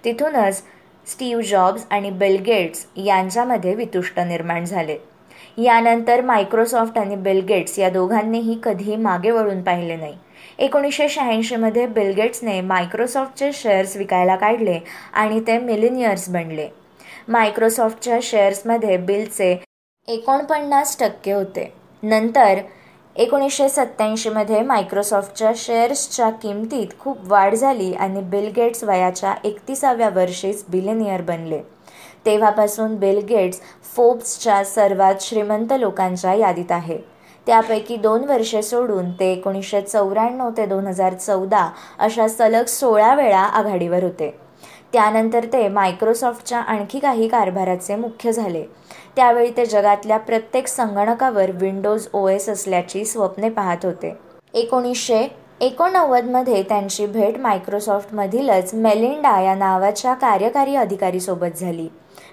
तिथूनच 0.06 0.64
स्टीव्ह 1.08 1.44
जॉब्स 1.44 1.86
आणि 1.90 2.10
बिल 2.10 2.42
गेट्स 2.42 2.86
यांच्यामध्ये 2.96 3.74
वितुष्ट 3.76 4.20
निर्माण 4.20 4.66
झाले. 4.66 4.98
यानंतर 5.58 6.22
मायक्रोसॉफ्ट 6.22 6.98
आणि 6.98 7.16
बिल 7.16 7.40
गेट्स 7.40 7.80
या 7.80 7.90
दोघांनीही 7.90 8.60
कधीही 8.64 8.96
मागे 8.96 9.32
वळून 9.32 9.62
पाहिले 9.62 9.96
नाही. 9.96 10.18
एकोणीसशे 10.60 11.10
शहाऐंशीमध्ये 11.10 11.86
बिलगेट्सने 11.88 12.62
मायक्रोसॉफ्टचे 12.62 13.52
शेअर्स 13.54 13.96
विकायला 13.98 14.36
काढले 14.36 14.80
आणि 15.14 15.40
ते 15.40 15.58
मिलिनियर्स 15.58 16.30
बनले. 16.30 16.68
मायक्रोसॉफ्टच्या 17.28 18.20
शेअर्समध्ये 18.24 18.98
बिलचे 18.98 19.58
एकोणपन्नास 20.08 21.00
टक्के 21.00 21.32
होते. 21.32 21.74
नंतर 22.04 22.60
एकोणीसशे 23.16 23.70
सत्त्याऐंशीमध्ये 23.70 24.62
मायक्रोसॉफ्टच्या 24.62 25.52
शेअर्सच्या 25.56 26.30
किमतीत 26.30 26.88
खूप 27.00 27.18
वाढ 27.24 27.56
झाली 27.56 27.94
आणि 27.94 28.22
बिल 28.22 28.52
गेट्स 28.56 28.84
वयाच्या 28.84 29.34
एकतीसाव्या 29.44 30.10
वर्षीच 30.10 30.64
बिलिनियर 30.70 31.22
बनले. 31.22 31.60
तेव्हापासून 32.26 32.96
बिल 32.96 33.20
गेट्स 33.20 33.62
फोब्सच्या 33.96 34.64
सर्वात 34.64 35.16
श्रीमंत 35.22 35.74
लोकांच्या 35.74 36.34
यादीत 36.34 36.72
आहे. 36.72 36.98
त्यापैकी 37.48 37.96
दोन 37.98 38.24
वर्षे 38.24 38.62
सोडून 38.62 39.12
ते 39.12 39.32
एकोणीसशे 39.32 39.82
चौऱ्याण्णव 39.82 40.50
ते 40.58 40.66
दोन 40.66 40.88
हजार 40.88 41.14
चौदा 41.14 41.70
अशा 42.00 42.28
सलग 42.28 42.66
सोळा 42.66 43.14
वेळा 43.16 43.40
आघाडीवर 43.40 44.04
होते. 44.04 44.30
त्यानंतर 44.94 45.46
ते 45.46 45.68
मायक्रोसॉफ्टच्या 45.68 46.60
आणखी 46.60 47.00
काही 47.00 47.28
कारभाराचे 47.28 47.96
मुख्य 47.96 48.32
झाले. 48.32 48.64
त्यावेळी 49.16 49.52
ते 49.58 49.66
जगातल्या 49.66 50.18
प्रत्येक 50.18 50.68
संगणकावर 50.68 51.52
विंडोज 51.52 52.08
ओ 52.14 52.28
एस 52.28 52.50
असल्याची 52.50 53.06
स्वप्ने 53.06 53.50
पाहत 53.50 53.86
होते. 53.86 54.16
एकोणीसशे 54.54 55.28
एकोणनव्वदमध्ये 55.62 56.62
त्यांची 56.64 57.06
भेट 57.06 57.38
मायक्रोसॉफ्टमधीलच 57.38 58.74
मेलिंडा 58.74 59.40
या 59.42 59.56
नावाच्या 59.56 60.14
कार्यकारी 60.14 60.76
अधिकारीसोबत 60.76 61.60
झाली. 61.60 61.88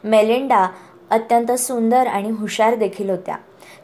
मेलिंडा 0.05 0.67
अत्यंत 1.11 1.53
सुंदर 1.53 2.07
आणि 2.07 2.31
हुशार 2.31 2.75
देखील 2.75 3.11
होत्या. 3.11 3.37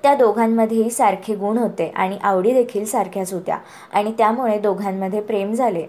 त्या 0.03 0.15
दोघांमध्येही 0.15 0.91
सारखे 0.91 1.35
गुण 1.35 1.59
होते 1.59 1.89
आणि 1.89 2.19
आवडी 2.23 2.53
देखील 2.53 2.85
सारख्याच 2.85 3.33
होत्या. 3.33 3.59
आणि 3.93 4.13
त्यामुळे 4.19 4.59
दोघांमध्ये 4.59 5.21
प्रेम 5.21 5.53
झाले. 5.53 5.87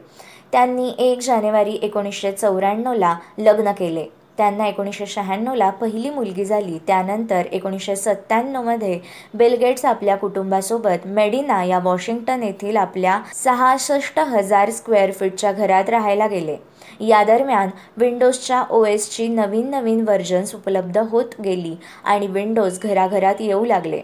त्यांनी 0.52 0.96
एक 1.00 1.20
जानेवारी 1.22 1.80
एकोणीसशे 1.82 2.32
चौऱ्याण्णवला 2.32 3.16
लग्न 3.38 3.72
केले. 3.72 4.23
त्यांना 4.38 4.68
एकोणीसशे 4.68 5.06
शहाण्णवला 5.06 5.70
पहिली 5.70 6.10
मुलगी 6.10 6.46
झाली. 6.46 6.78
त्यानंतर 6.88 7.46
एकोणीसशे 7.52 7.96
सत्त्याण्णवमध्ये 7.96 9.00
बिल 9.34 9.56
गेट्स 9.56 9.86
आपल्या 9.86 10.16
कुटुंबासोबत 10.16 11.06
मेडिना 11.06 11.64
या 11.64 11.80
वॉशिंग्टन 11.80 12.44
येथील 12.44 12.78
आपल्या 12.78 13.20
सहासष्ट 13.36 14.20
हजार 14.20 14.70
स्क्वेअर 14.70 15.12
फीटच्या 15.12 15.52
घरात 15.52 15.90
राहायला 15.90 16.28
गेले. 16.28 16.58
या 17.00 17.24
दरम्यान 17.24 17.70
विंडोजच्या 17.98 18.64
ओ 18.70 18.84
एसची 18.86 19.28
नवीन 19.28 19.70
नवीन 19.70 20.02
व्हर्जन्स 20.02 20.56
उपलब्ध 20.56 20.98
होत 20.98 21.42
गेली 21.44 21.76
आणि 22.04 22.28
विंडोज 22.28 22.80
घराघरात 22.80 23.36
येऊ 23.40 23.66
लागले. 23.66 24.02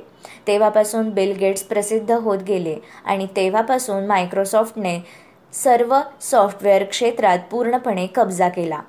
तेव्हापासून 0.47 1.09
बिल 1.09 1.35
गेट्स 1.37 1.63
प्रसिद्ध 1.63 2.11
होत 2.11 2.39
गेले 2.47 2.75
आणि 3.05 3.27
तेव्हापासून 3.35 4.05
मायक्रोसॉफ्टने 4.07 4.99
सर्व 5.53 5.99
सॉफ्टवेअर 6.21 6.83
क्षेत्रात 6.83 7.39
पूर्णपणे 7.51 8.07
कब्जा 8.15 8.49
केला. 8.49 8.79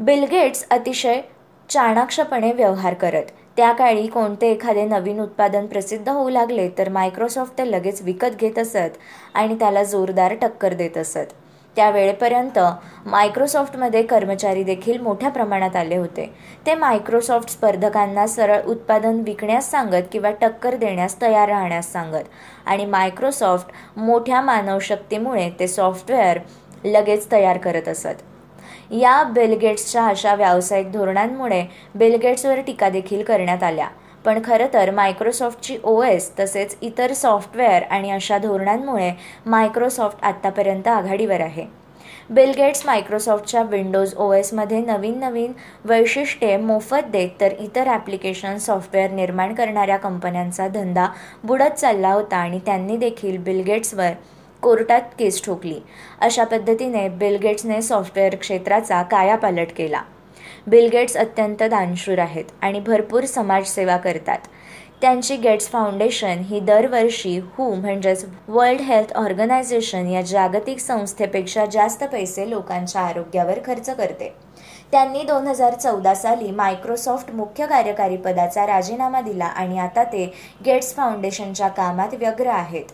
बिल 0.00 0.24
गेट्स 0.24 0.62
अतिशय 0.70 1.20
चाणाक्षपणे 1.68 2.50
व्यवहार 2.52 2.94
करत. 2.94 3.22
त्या 3.56 3.70
काळी 3.72 4.06
कोणते 4.06 4.50
एखादे 4.52 4.84
नवीन 4.86 5.20
उत्पादन 5.20 5.66
प्रसिद्ध 5.66 6.08
होऊ 6.08 6.28
लागले 6.28 6.68
तर 6.78 6.88
मायक्रोसॉफ्ट 6.88 7.56
ते 7.58 7.70
लगेच 7.70 8.00
विकत 8.02 8.36
घेत 8.40 8.58
असत 8.58 8.98
आणि 9.34 9.54
त्याला 9.58 9.82
जोरदार 9.84 10.34
टक्कर 10.42 10.74
देत 10.74 10.96
असत. 10.98 11.32
त्या 11.76 11.88
वेळेपर्यंत 11.90 12.58
मायक्रोसॉफ्टमध्ये 13.06 14.02
कर्मचारी 14.02 14.62
देखील 14.64 15.00
मोठ्या 15.00 15.30
प्रमाणात 15.30 15.76
आले 15.76 15.96
होते. 15.96 16.30
ते 16.66 16.74
मायक्रोसॉफ्ट 16.74 17.50
स्पर्धकांना 17.50 18.26
सरळ 18.26 18.62
उत्पादन 18.66 19.20
विकण्यास 19.26 19.70
सांगत 19.70 20.08
किंवा 20.12 20.30
टक्कर 20.40 20.76
देण्यास 20.76 21.20
तयार 21.22 21.48
राहण्यास 21.48 21.92
सांगत 21.92 22.30
आणि 22.66 22.86
मायक्रोसॉफ्ट 22.86 23.98
मोठ्या 23.98 24.40
मानवशक्तीमुळे 24.42 25.50
ते 25.60 25.68
सॉफ्टवेअर 25.68 26.38
लगेच 26.84 27.30
तयार 27.32 27.58
करत 27.58 27.88
असत. 27.88 28.22
या 28.90 29.22
बेलगेट्सच्या 29.24 30.06
अशा 30.06 30.34
व्यावसायिक 30.34 30.90
धोरणांमुळे 30.92 31.64
बिलगेट्सवर 31.94 32.60
टीका 32.60 32.88
देखील 32.88 33.22
करण्यात 33.22 33.62
आल्या. 33.62 33.88
पण 34.24 34.40
खरं 34.44 34.66
तर 34.72 34.90
मायक्रोसॉफ्टची 34.90 35.76
ओ 35.84 36.02
एस 36.02 36.30
तसेच 36.38 36.76
इतर 36.82 37.12
सॉफ्टवेअर 37.12 37.82
आणि 37.82 38.10
अशा 38.10 38.38
धोरणांमुळे 38.38 39.12
मायक्रोसॉफ्ट 39.46 40.24
आत्तापर्यंत 40.24 40.88
आघाडीवर 40.88 41.40
आहे. 41.40 41.66
बिल 42.30 42.50
गेट्स 42.56 42.84
मायक्रोसॉफ्टच्या 42.86 43.62
विंडोज 43.62 44.14
ओ 44.16 44.32
एसमध्ये 44.32 44.80
नवीन 44.80 45.18
नवीन 45.18 45.52
वैशिष्ट्ये 45.84 46.56
मोफत 46.56 47.06
देत 47.10 47.28
तर 47.40 47.52
इतर 47.58 47.88
ॲप्लिकेशन 47.88 48.58
सॉफ्टवेअर 48.58 49.10
निर्माण 49.10 49.54
करणाऱ्या 49.54 49.96
कंपन्यांचा 49.96 50.66
धंदा 50.68 51.06
बुडत 51.44 51.78
चालला 51.78 52.12
होता 52.12 52.36
आणि 52.36 52.58
त्यांनी 52.66 52.96
देखील 52.96 53.36
बिल 53.36 53.62
गेट्सवर 53.62 54.12
कोर्टात 54.62 55.00
केस 55.18 55.44
ठोकली. 55.44 55.78
अशा 56.20 56.44
पद्धतीने 56.44 57.08
बिल 57.08 57.36
गेट्सने 57.36 57.82
सॉफ्टवेअर 57.82 58.34
क्षेत्राचा 58.34 59.02
कायापालट 59.02 59.72
केला. 59.76 60.02
बिल 60.66 60.88
गेट्स 60.92 61.16
अत्यंत 61.16 61.62
दानशूर 61.62 62.18
आहेत 62.18 62.44
आणि 62.62 62.80
भरपूर 62.80 63.24
समाजसेवा 63.24 63.96
करतात. 63.96 64.38
त्यांची 65.00 65.36
गेट्स 65.36 65.68
फाउंडेशन 65.68 66.38
ही 66.38 66.60
दरवर्षी 66.60 67.38
हू 67.38 67.74
म्हणजेच 67.74 68.24
वर्ल्ड 68.48 68.80
हेल्थ 68.80 69.12
ऑर्गनायझेशन 69.12 70.06
या 70.06 70.22
जागतिक 70.22 70.78
संस्थेपेक्षा 70.78 71.66
जास्त 71.66 72.04
पैसे 72.04 72.48
लोकांच्या 72.50 73.02
आरोग्यावर 73.02 73.58
खर्च 73.66 73.90
करते. 73.90 74.32
त्यांनी 74.92 75.22
दोन 75.22 75.46
हजार 75.46 75.74
चौदा 75.74 76.14
साली 76.14 76.50
मायक्रोसॉफ्ट 76.50 77.30
मुख्य 77.30 77.66
कार्यकारी 77.66 78.16
पदाचा 78.16 78.66
राजीनामा 78.66 79.20
दिला 79.20 79.44
आणि 79.44 79.78
आता 79.78 80.04
ते 80.04 80.32
गेट्स 80.64 80.94
फाउंडेशनच्या 80.94 81.68
कामात 81.68 82.14
व्यग्र 82.14 82.46
आहेत. 82.46 82.84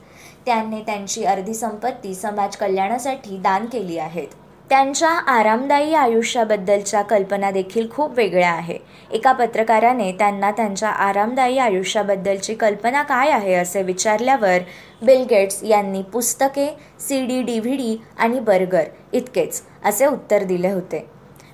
त्यांनी 0.47 0.81
त्यांची 0.81 1.25
अर्धी 1.25 1.55
संपत्ती 1.55 2.15
समाज 2.15 2.57
कल्याणासाठी 2.57 3.37
दान 3.37 3.67
केली 3.67 3.99
आहेत. 3.99 4.29
त्यांच्या 4.71 5.09
आरामदायी 5.09 5.95
आयुष्याबद्दलच्या 5.95 7.01
कल्पना 7.03 7.51
देखील 7.51 7.89
खूप 7.91 8.13
वेगळ्या 8.17 8.51
आहे. 8.51 8.77
एका 9.13 9.33
पत्रकाराने 9.33 10.11
त्यांना 10.13 10.51
त्यांच्या 10.51 10.89
आरामदायी 10.89 11.59
आयुष्याबद्दलची 11.59 12.55
कल्पना 12.55 13.03
काय 13.03 13.31
आहे 13.31 13.55
असे 13.55 13.83
विचारल्यावर 13.83 14.59
बिल 15.03 15.25
गेट्स 15.31 15.63
यांनी 15.65 16.03
पुस्तके 16.03 16.67
C 17.01 17.25
D 17.27 17.41
D 17.43 17.59
V 17.61 17.77
D 17.77 17.97
आणि 18.19 18.41
बर्गर 18.41 18.85
इतकेच 19.13 19.63
असे 19.85 20.07
उत्तर 20.07 20.45
दिले 20.45 20.71
होते. 20.71 21.05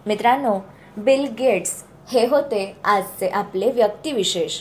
मित्रांनो 0.07 0.59
बिल 0.97 1.27
गेट्स 1.39 1.83
हे 2.13 2.27
होते 2.27 2.77
आजचे 2.85 3.29
आपले 3.29 3.71
व्यक्तिविशेष. 3.71 4.61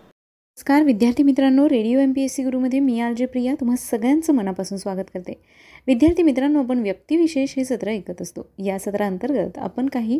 नमस्कार 0.61 0.83
विद्यार्थी 0.83 1.23
मित्रांनो. 1.23 1.69
Radio 1.69 1.99
M 1.99 2.13
P 2.13 2.23
S 2.23 2.33
C 2.33 2.43
गुरुमध्ये 2.43 2.79
मी 2.79 2.99
आर 2.99 3.13
जे 3.13 3.25
प्रिया. 3.25 3.53
तुम्हा 3.59 3.75
सगळ्यांचं 3.75 4.33
मनापासून 4.33 4.77
स्वागत 4.77 5.05
करते. 5.13 5.41
विद्यार्थी 5.87 6.23
मित्रांनो 6.23 6.63
आपण 6.63 6.79
व्यक्तिविशेष 6.79 7.53
हे 7.57 7.65
सत्र 7.65 7.87
ऐकत 7.87 8.21
असतो. 8.21 8.41
या 8.59 8.79
सत्राअंतर्गत 8.79 9.57
आपण 9.57 9.87
काही 9.87 10.19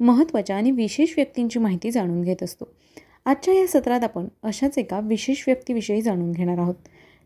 महत्त्वाच्या 0.00 0.56
आणि 0.56 0.70
विशेष 0.70 1.14
व्यक्तींची 1.16 1.58
माहिती 1.58 1.90
जाणून 1.90 2.22
घेत 2.22 2.42
असतो. 2.42 2.64
आजच्या 3.24 3.54
या 3.54 3.66
सत्रात 3.66 4.04
आपण 4.04 4.28
अशाच 4.42 4.78
एका 4.78 5.00
विशेष 5.00 5.44
व्यक्तीविषयी 5.46 6.02
जाणून 6.02 6.32
घेणार 6.32 6.58
आहोत. 6.58 6.74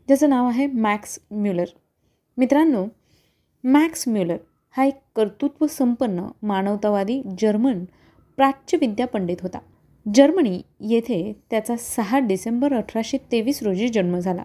ज्याचं 0.07 0.31
नाव 0.31 0.47
आहे 0.47 0.67
मॅक्स 0.67 1.19
म्युलर. 1.31 1.67
मित्रांनो 2.37 2.87
मॅक्स 3.65 4.09
म्युलर 4.09 4.37
हा 4.71 4.85
एक 4.85 4.97
कर्तृत्व 5.17 5.67
संपन्न 5.67 6.27
मानवतावादी 6.43 7.23
जर्मन 7.41 7.85
प्राच्य 8.37 8.79
विद्या 8.81 9.07
पंडित 9.07 9.37
होता. 9.41 9.59
जर्मनी 10.07 10.63
येथे 10.81 11.33
त्याचा 11.51 11.77
सहा 11.77 12.19
डिसेंबर 12.19 12.73
अठराशे 12.73 13.19
तेवीस 13.33 13.63
रोजी 13.63 13.89
जन्म 13.89 14.19
झाला. 14.19 14.43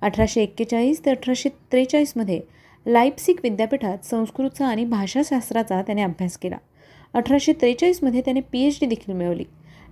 अठराशे 0.00 0.42
एक्केचाळीस 0.42 1.04
ते 1.04 1.10
अठराशे 1.10 1.48
त्रेचाळीसमध्ये 1.48 2.40
लाईप्सिक 2.86 3.36
विद्यापीठात 3.42 4.04
संस्कृतचा 4.04 4.66
आणि 4.66 4.84
भाषाशास्त्राचा 4.84 5.82
त्याने 5.82 6.02
अभ्यास 6.02 6.38
केला. 6.38 6.56
अठराशे 7.14 7.52
त्रेचाळीसमध्ये 7.52 8.20
त्याने 8.20 8.40
पी 8.40 8.60
एच 8.60 8.78
डी 8.80 8.86
देखील 8.86 9.14
मिळवली. 9.14 9.44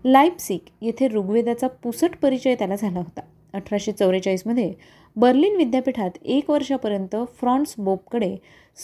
लाईप्सिक 0.04 0.64
येथे 0.80 1.08
ऋग्वेदाचा 1.08 1.66
पुसट 1.66 2.16
परिचय 2.22 2.54
त्याला 2.54 2.76
झाला 2.76 2.98
होता. 2.98 3.20
अठराशे 3.54 3.92
चौवेचाळीसमध्ये 3.92 4.72
बर्लिन 5.16 5.56
विद्यापीठात 5.56 6.10
एक 6.24 6.50
वर्षापर्यंत 6.50 7.16
फ्रॉन्स 7.38 7.74
बोपकडे 7.78 8.36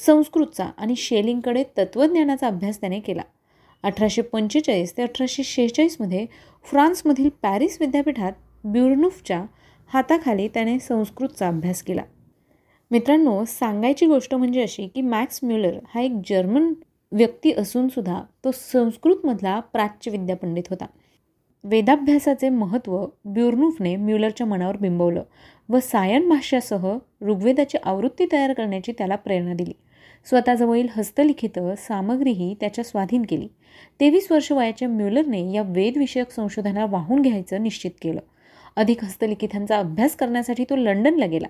संस्कृतचा 0.06 0.64
आणि 0.64 0.96
शेलिंगकडे 0.96 1.64
तत्त्वज्ञानाचा 1.78 2.46
अभ्यास 2.46 2.80
त्याने 2.80 3.00
केला. 3.00 3.22
अठराशे 3.82 4.22
पंचेचाळीस 4.22 4.96
ते 4.96 5.02
अठराशे 5.02 5.42
शेहेचाळीसमध्ये 5.42 6.26
फ्रान्समधील 6.64 7.28
पॅरिस 7.42 7.76
विद्यापीठात 7.80 8.32
ब्युर्नुफच्या 8.64 9.44
हाताखाली 9.86 10.48
त्याने 10.48 10.78
संस्कृतचा 10.78 11.48
अभ्यास 11.48 11.82
केला. 11.82 12.02
मित्रांनो 12.90 13.44
सांगायची 13.44 14.06
गोष्ट 14.06 14.34
म्हणजे 14.34 14.62
अशी 14.62 14.86
की 14.86 15.00
मॅक्स 15.00 15.40
म्युलर 15.42 15.78
हा 15.94 16.00
एक 16.00 16.12
जर्मन 16.28 16.72
व्यक्ती 17.12 17.52
असूनसुद्धा 17.52 18.22
तो 18.44 18.50
संस्कृतमधला 18.54 19.60
प्राच्य 19.60 20.10
विद्यापंडित 20.10 20.62
होता. 20.70 20.86
वेदाभ्यासाचे 21.64 22.48
महत्त्व 22.48 23.06
ब्युर्नुफने 23.24 23.96
म्युलरच्या 23.96 24.46
मनावर 24.46 24.76
बिंबवलं 24.76 25.22
व 25.68 25.78
सायन 25.80 26.28
भाष्यासह 26.28 26.98
ऋग्वेदाची 27.22 27.78
आवृत्ती 27.82 28.26
तयार 28.32 28.52
करण्याची 28.52 28.92
त्याला 28.92 29.16
प्रेरणा 29.16 29.54
दिली. 29.54 29.72
स्वतःजवळील 30.24 30.86
हस्तलिखित 30.96 31.58
सामग्रीही 31.78 32.54
त्याच्या 32.60 32.84
स्वाधीन 32.84 33.22
केली. 33.22 33.48
तेवीस 34.00 34.32
वर्ष 34.32 34.52
वयाच्या 34.52 34.88
म्युलरने 34.88 35.52
या 35.52 35.62
वेदविषयक 35.62 36.30
संशोधनाला 36.30 36.86
वाहून 36.86 37.22
घ्यायचं 37.22 37.62
निश्चित 37.62 37.90
केलं. 38.02 38.20
अधिक 38.76 39.04
हस्तलिखितांचा 39.04 39.78
अभ्यास 39.78 40.16
करण्यासाठी 40.16 40.64
तो 40.64 40.76
लंडनला 40.76 41.26
गेला. 41.26 41.46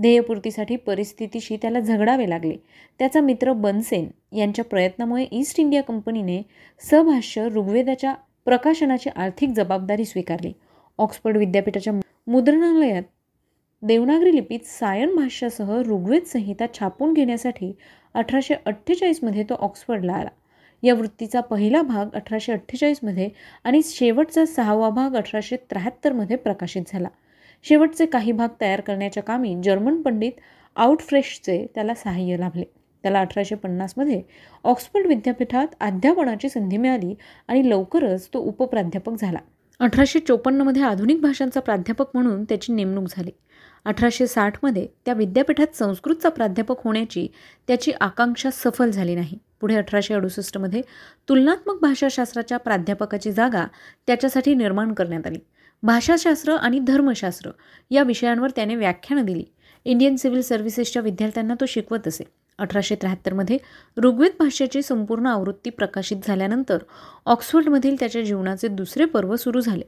ध्येयपूर्तीसाठी 0.00 0.76
परिस्थितीशी 0.76 1.56
त्याला 1.56 1.80
झगडावे 1.80 2.30
लागले. 2.30 2.56
त्याचा 2.98 3.20
मित्र 3.20 3.52
बनसेन 3.52 4.36
यांच्या 4.36 4.64
प्रयत्नामुळे 4.64 5.26
ईस्ट 5.32 5.60
इंडिया 5.60 5.82
कंपनीने 5.82 6.42
सभाष्य 6.90 7.48
ऋग्वेदाच्या 7.48 8.14
प्रकाशनाची 8.44 9.10
आर्थिक 9.16 9.48
जबाबदारी 9.48 10.04
स्वीकारली. 10.04 10.52
ऑक्सफर्ड 10.98 11.36
विद्यापीठाच्या 11.36 11.92
मुद्रणालयात 12.26 13.02
देवनागरी 13.86 14.34
लिपीत 14.34 14.58
सायन 14.64 15.14
भाष्यासह 15.16 15.82
ऋग्वेद 15.82 16.22
संहिता 16.22 16.66
छापून 16.74 17.12
घेण्यासाठी 17.12 17.72
अठराशे 18.14 18.54
अठ्ठेचाळीसमध्ये 18.66 19.42
तो 19.42 19.54
ऑक्सफर्डला 19.54 20.12
आला. 20.12 20.28
या 20.82 20.94
वृत्तीचा 20.94 21.40
पहिला 21.40 21.82
भाग 21.82 22.06
अठराशे 22.14 22.52
अठ्ठेचाळीसमध्ये 22.52 23.28
आणि 23.64 23.80
शेवटचा 23.84 24.46
सहावा 24.46 24.88
भाग 24.90 25.16
अठराशे 25.16 25.56
त्र्याहत्तरमध्ये 25.56 26.36
प्रकाशित 26.36 26.82
झाला. 26.86 27.08
शेवटचे 27.62 28.06
काही 28.06 28.32
भाग 28.32 28.48
तयार 28.60 28.80
करण्याच्या 28.80 29.22
कामी 29.22 29.54
जर्मन 29.64 30.02
पंडित 30.02 30.40
आउटफ्रेशचे 30.76 31.66
त्याला 31.74 31.94
सहाय्य 31.94 32.36
लाभले. 32.36 32.64
त्याला 33.02 33.20
अठराशे 33.20 33.54
पन्नासमध्ये 33.54 34.22
ऑक्सफर्ड 34.64 35.06
विद्यापीठात 35.06 35.74
अध्यापनाची 35.80 36.48
संधी 36.48 36.76
मिळाली 36.76 37.14
आणि 37.48 37.70
लवकरच 37.70 38.28
तो 38.34 38.38
उपप्राध्यापक 38.38 39.12
झाला. 39.20 39.38
अठराशे 39.80 40.18
चोपन्नमध्ये 40.18 40.82
आधुनिक 40.82 41.20
भाषांचा 41.20 41.60
प्राध्यापक 41.60 42.06
म्हणून 42.14 42.44
त्याची 42.44 42.72
नेमणूक 42.72 43.04
झाली. 43.08 43.30
अठराशे 43.84 44.26
साठमध्ये 44.26 44.86
त्या 45.04 45.14
विद्यापीठात 45.14 45.76
संस्कृतचा 45.76 46.28
प्राध्यापक 46.28 46.76
होण्याची 46.84 47.26
त्याची 47.66 47.92
आकांक्षा 48.00 48.50
सफल 48.52 48.90
झाली 48.90 49.14
नाही. 49.14 49.38
पुढे 49.60 49.76
अठराशे 49.76 50.14
अडुसष्टमध्ये 50.14 50.82
तुलनात्मक 51.28 51.80
भाषाशास्त्राच्या 51.82 52.58
प्राध्यापकाची 52.58 53.32
जागा 53.32 53.64
त्याच्यासाठी 54.06 54.54
निर्माण 54.54 54.92
करण्यात 54.92 55.26
आली. 55.26 55.38
भाषाशास्त्र 55.82 56.52
आणि 56.52 56.78
धर्मशास्त्र 56.78 57.50
या 57.90 58.02
विषयांवर 58.02 58.50
त्याने 58.50 58.76
व्याख्यानं 58.76 59.24
दिली. 59.24 59.44
इंडियन 59.84 60.16
सिव्हिल 60.16 60.42
सर्व्हिसेसच्या 60.42 61.02
विद्यार्थ्यांना 61.02 61.54
तो 61.54 61.66
शिकवत 61.66 62.08
असे. 62.08 62.24
अठराशे 62.58 62.94
त्र्याहत्तरमध्ये 62.94 63.58
ऋग्वेद 63.96 64.32
भाषेची 64.38 64.82
संपूर्ण 64.82 65.26
आवृत्ती 65.26 65.70
प्रकाशित 65.70 66.16
झाल्यानंतर 66.26 66.78
ऑक्सफर्डमधील 67.26 67.96
त्याच्या 67.98 68.22
जीवनाचे 68.22 68.68
दुसरे 68.68 69.04
पर्व 69.04 69.36
सुरू 69.36 69.60
झाले. 69.60 69.84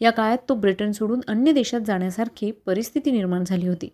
या 0.00 0.10
काळात 0.10 0.38
तो 0.48 0.54
ब्रिटन 0.54 0.90
सोडून 0.92 1.20
अन्य 1.28 1.52
देशात 1.52 1.80
जाण्यासारखी 1.80 2.50
परिस्थिती 2.66 3.10
निर्माण 3.10 3.44
झाली 3.46 3.68
होती. 3.68 3.88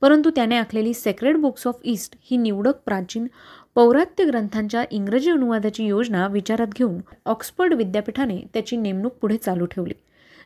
परंतु 0.00 0.30
त्याने 0.30 0.56
आखलेली 0.56 0.94
सेक्रेड 0.94 1.36
बुक्स 1.36 1.66
ऑफ 1.66 1.80
ईस्ट 1.84 2.14
ही 2.22 2.36
निवडक 2.36 2.76
प्राचीन 2.86 3.26
पौरात्य 3.74 4.24
ग्रंथांच्या 4.24 4.84
इंग्रजी 4.90 5.30
अनुवादाची 5.30 5.84
योजना 5.84 6.26
विचारात 6.26 6.66
घेऊन 6.66 7.00
ऑक्सफर्ड 7.26 7.74
विद्यापीठाने 7.74 8.38
त्याची 8.54 8.76
नेमणूक 8.76 9.12
पुढे 9.12 9.36
चालू 9.36 9.66
ठेवली. 9.66 9.94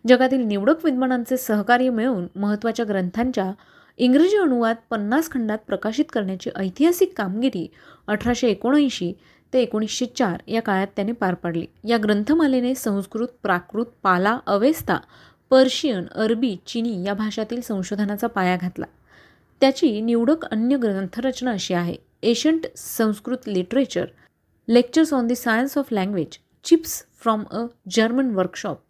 जगातील 0.08 0.40
निवडक 0.40 0.84
विद्वानांचे 0.84 1.36
सहकार्य 1.36 1.90
मिळवून 1.90 2.26
महत्त्वाच्या 2.36 2.84
ग्रंथांच्या 2.88 3.52
इंग्रजी 3.98 4.36
अनुवाद 4.36 4.76
पन्नास 4.90 5.30
खंडात 5.30 5.58
प्रकाशित 5.66 6.04
करण्याची 6.12 6.50
ऐतिहासिक 6.56 7.12
कामगिरी 7.16 7.70
अठराशे 8.06 8.48
एकोणऐंशी 8.48 9.12
ते 9.52 9.62
एकोणीसशे 9.62 10.06
चार 10.16 10.42
या 10.48 10.62
काळात 10.62 10.86
त्याने 10.96 11.12
पार 11.12 11.34
पाडले. 11.34 11.64
या 11.84 11.98
ग्रंथमालेने 12.04 12.74
संस्कृत 12.74 13.28
प्राकृत 13.42 13.86
पाला 14.02 14.38
अवेस्ता 14.46 14.98
पर्शियन 15.50 16.06
अरबी 16.14 16.56
चिनी 16.66 17.02
या 17.04 17.14
भाषातील 17.14 17.60
संशोधनाचा 17.60 18.26
पाया 18.26 18.56
घातला. 18.56 18.86
त्याची 19.60 20.00
निवडक 20.00 20.44
अन्य 20.44 20.76
ग्रंथरचना 20.76 21.50
अशी 21.50 21.74
आहे. 21.74 21.96
Ancient 22.22 22.66
Sanskrit 22.76 23.48
literature 23.48 24.06
lectures 24.68 25.12
on 25.12 25.26
the 25.26 25.32
science 25.32 25.76
of 25.78 25.92
language 25.92 26.38
chips 26.64 27.02
from 27.22 27.42
a 27.50 27.64
German 27.90 28.30
workshop 28.34 28.80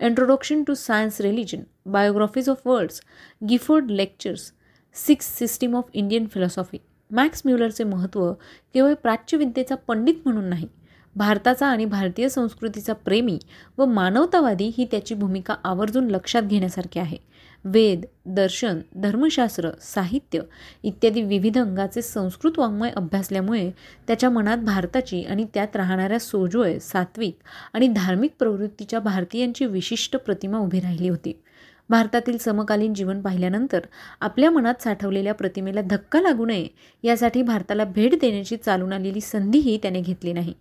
introduction 0.00 0.62
to 0.64 0.74
science 0.74 1.20
religion 1.20 1.62
biographies 1.86 2.48
of 2.48 2.66
words 2.66 3.00
Gifford 3.48 3.90
lectures 3.90 4.52
six 4.96 5.26
system 5.38 5.76
of 5.76 5.90
Indian 5.94 6.26
philosophy 6.26 6.80
Max 7.12 7.42
म्युलरचे 7.44 7.84
महत्त्व 7.84 8.32
केवळ 8.74 8.94
प्राच्यविद्येचा 8.94 9.74
पंडित 9.74 10.14
म्हणून 10.24 10.44
नाही 10.44 10.68
भारताचा 11.16 11.66
आणि 11.66 11.84
भारतीय 11.84 12.28
संस्कृतीचा 12.28 12.92
प्रेमी 12.92 13.38
व 13.78 13.84
मानवतावादी 13.84 14.70
ही 14.78 14.86
त्याची 14.90 15.14
भूमिका 15.14 15.54
आवर्जून 15.64 16.10
लक्षात 16.10 16.42
घेण्यासारखी 16.42 17.00
आहे. 17.00 17.16
वेद 17.64 18.04
दर्शन 18.26 18.78
धर्मशास्त्र 18.94 19.70
साहित्य 19.80 20.40
इत्यादी 20.82 21.22
विविध 21.22 21.58
अंगाचे 21.58 22.02
संस्कृत 22.02 22.58
वाङ्मय 22.58 22.90
अभ्यासल्यामुळे 22.96 23.70
त्याच्या 24.06 24.30
मनात 24.30 24.58
भारताची 24.58 25.22
आणि 25.22 25.46
त्यात 25.54 25.76
राहणाऱ्या 25.76 26.18
सोजोय 26.18 26.78
सात्विक 26.78 27.38
आणि 27.72 27.88
धार्मिक 27.88 28.30
प्रवृत्तीच्या 28.38 29.00
भारतीयांची 29.00 29.66
विशिष्ट 29.66 30.16
प्रतिमा 30.16 30.58
उभी 30.58 30.80
राहिली 30.80 31.08
होती. 31.08 31.42
भारतातील 31.88 32.38
समकालीन 32.38 32.94
जीवन 32.94 33.22
पाहिल्यानंतर 33.22 33.80
आपल्या 34.20 34.50
मनात 34.50 34.82
साठवलेल्या 34.82 35.34
प्रतिमेला 35.34 35.80
धक्का 35.80 36.20
लागू 36.20 36.46
नये 36.46 36.68
यासाठी 37.02 37.42
भारताला 37.42 37.84
भेट 37.84 38.14
देण्याची 38.20 38.56
चालून 38.56 38.92
आलेली 38.92 39.20
संधीही 39.20 39.76
त्याने 39.76 40.00
घेतली 40.00 40.32
नाही. 40.32 40.54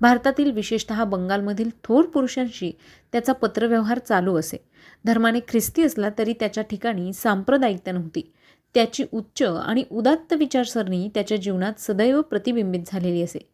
भारतातील 0.00 0.50
विशेषत 0.50 0.92
बंगालमधील 0.92 1.70
थोर 1.84 2.04
पुरुषांशी 2.04 2.72
त्याचा 3.12 3.32
पत्रव्यवहार 3.32 3.98
चालू 3.98 4.36
असे. 4.36 4.56
धर्माने 5.04 5.40
ख्रिस्ती 5.40 5.82
असला 5.82 6.08
तरी 6.18 6.32
त्याच्या 6.32 6.64
ठिकाणी 6.64 7.12
सांप्रदायिकता 7.12 7.92
नव्हती. 7.92 8.32
त्याची 8.74 9.04
उच्च 9.12 9.42
आणि 9.42 9.84
उदात्त 9.90 10.32
विचारसरणी 10.32 11.10
त्याच्या 11.14 11.38
जीवनात 11.38 11.72
सदैव 11.78 12.20
प्रतिबिंबित 12.20 12.80
झालेली 12.86 13.22
असे. 13.22 13.50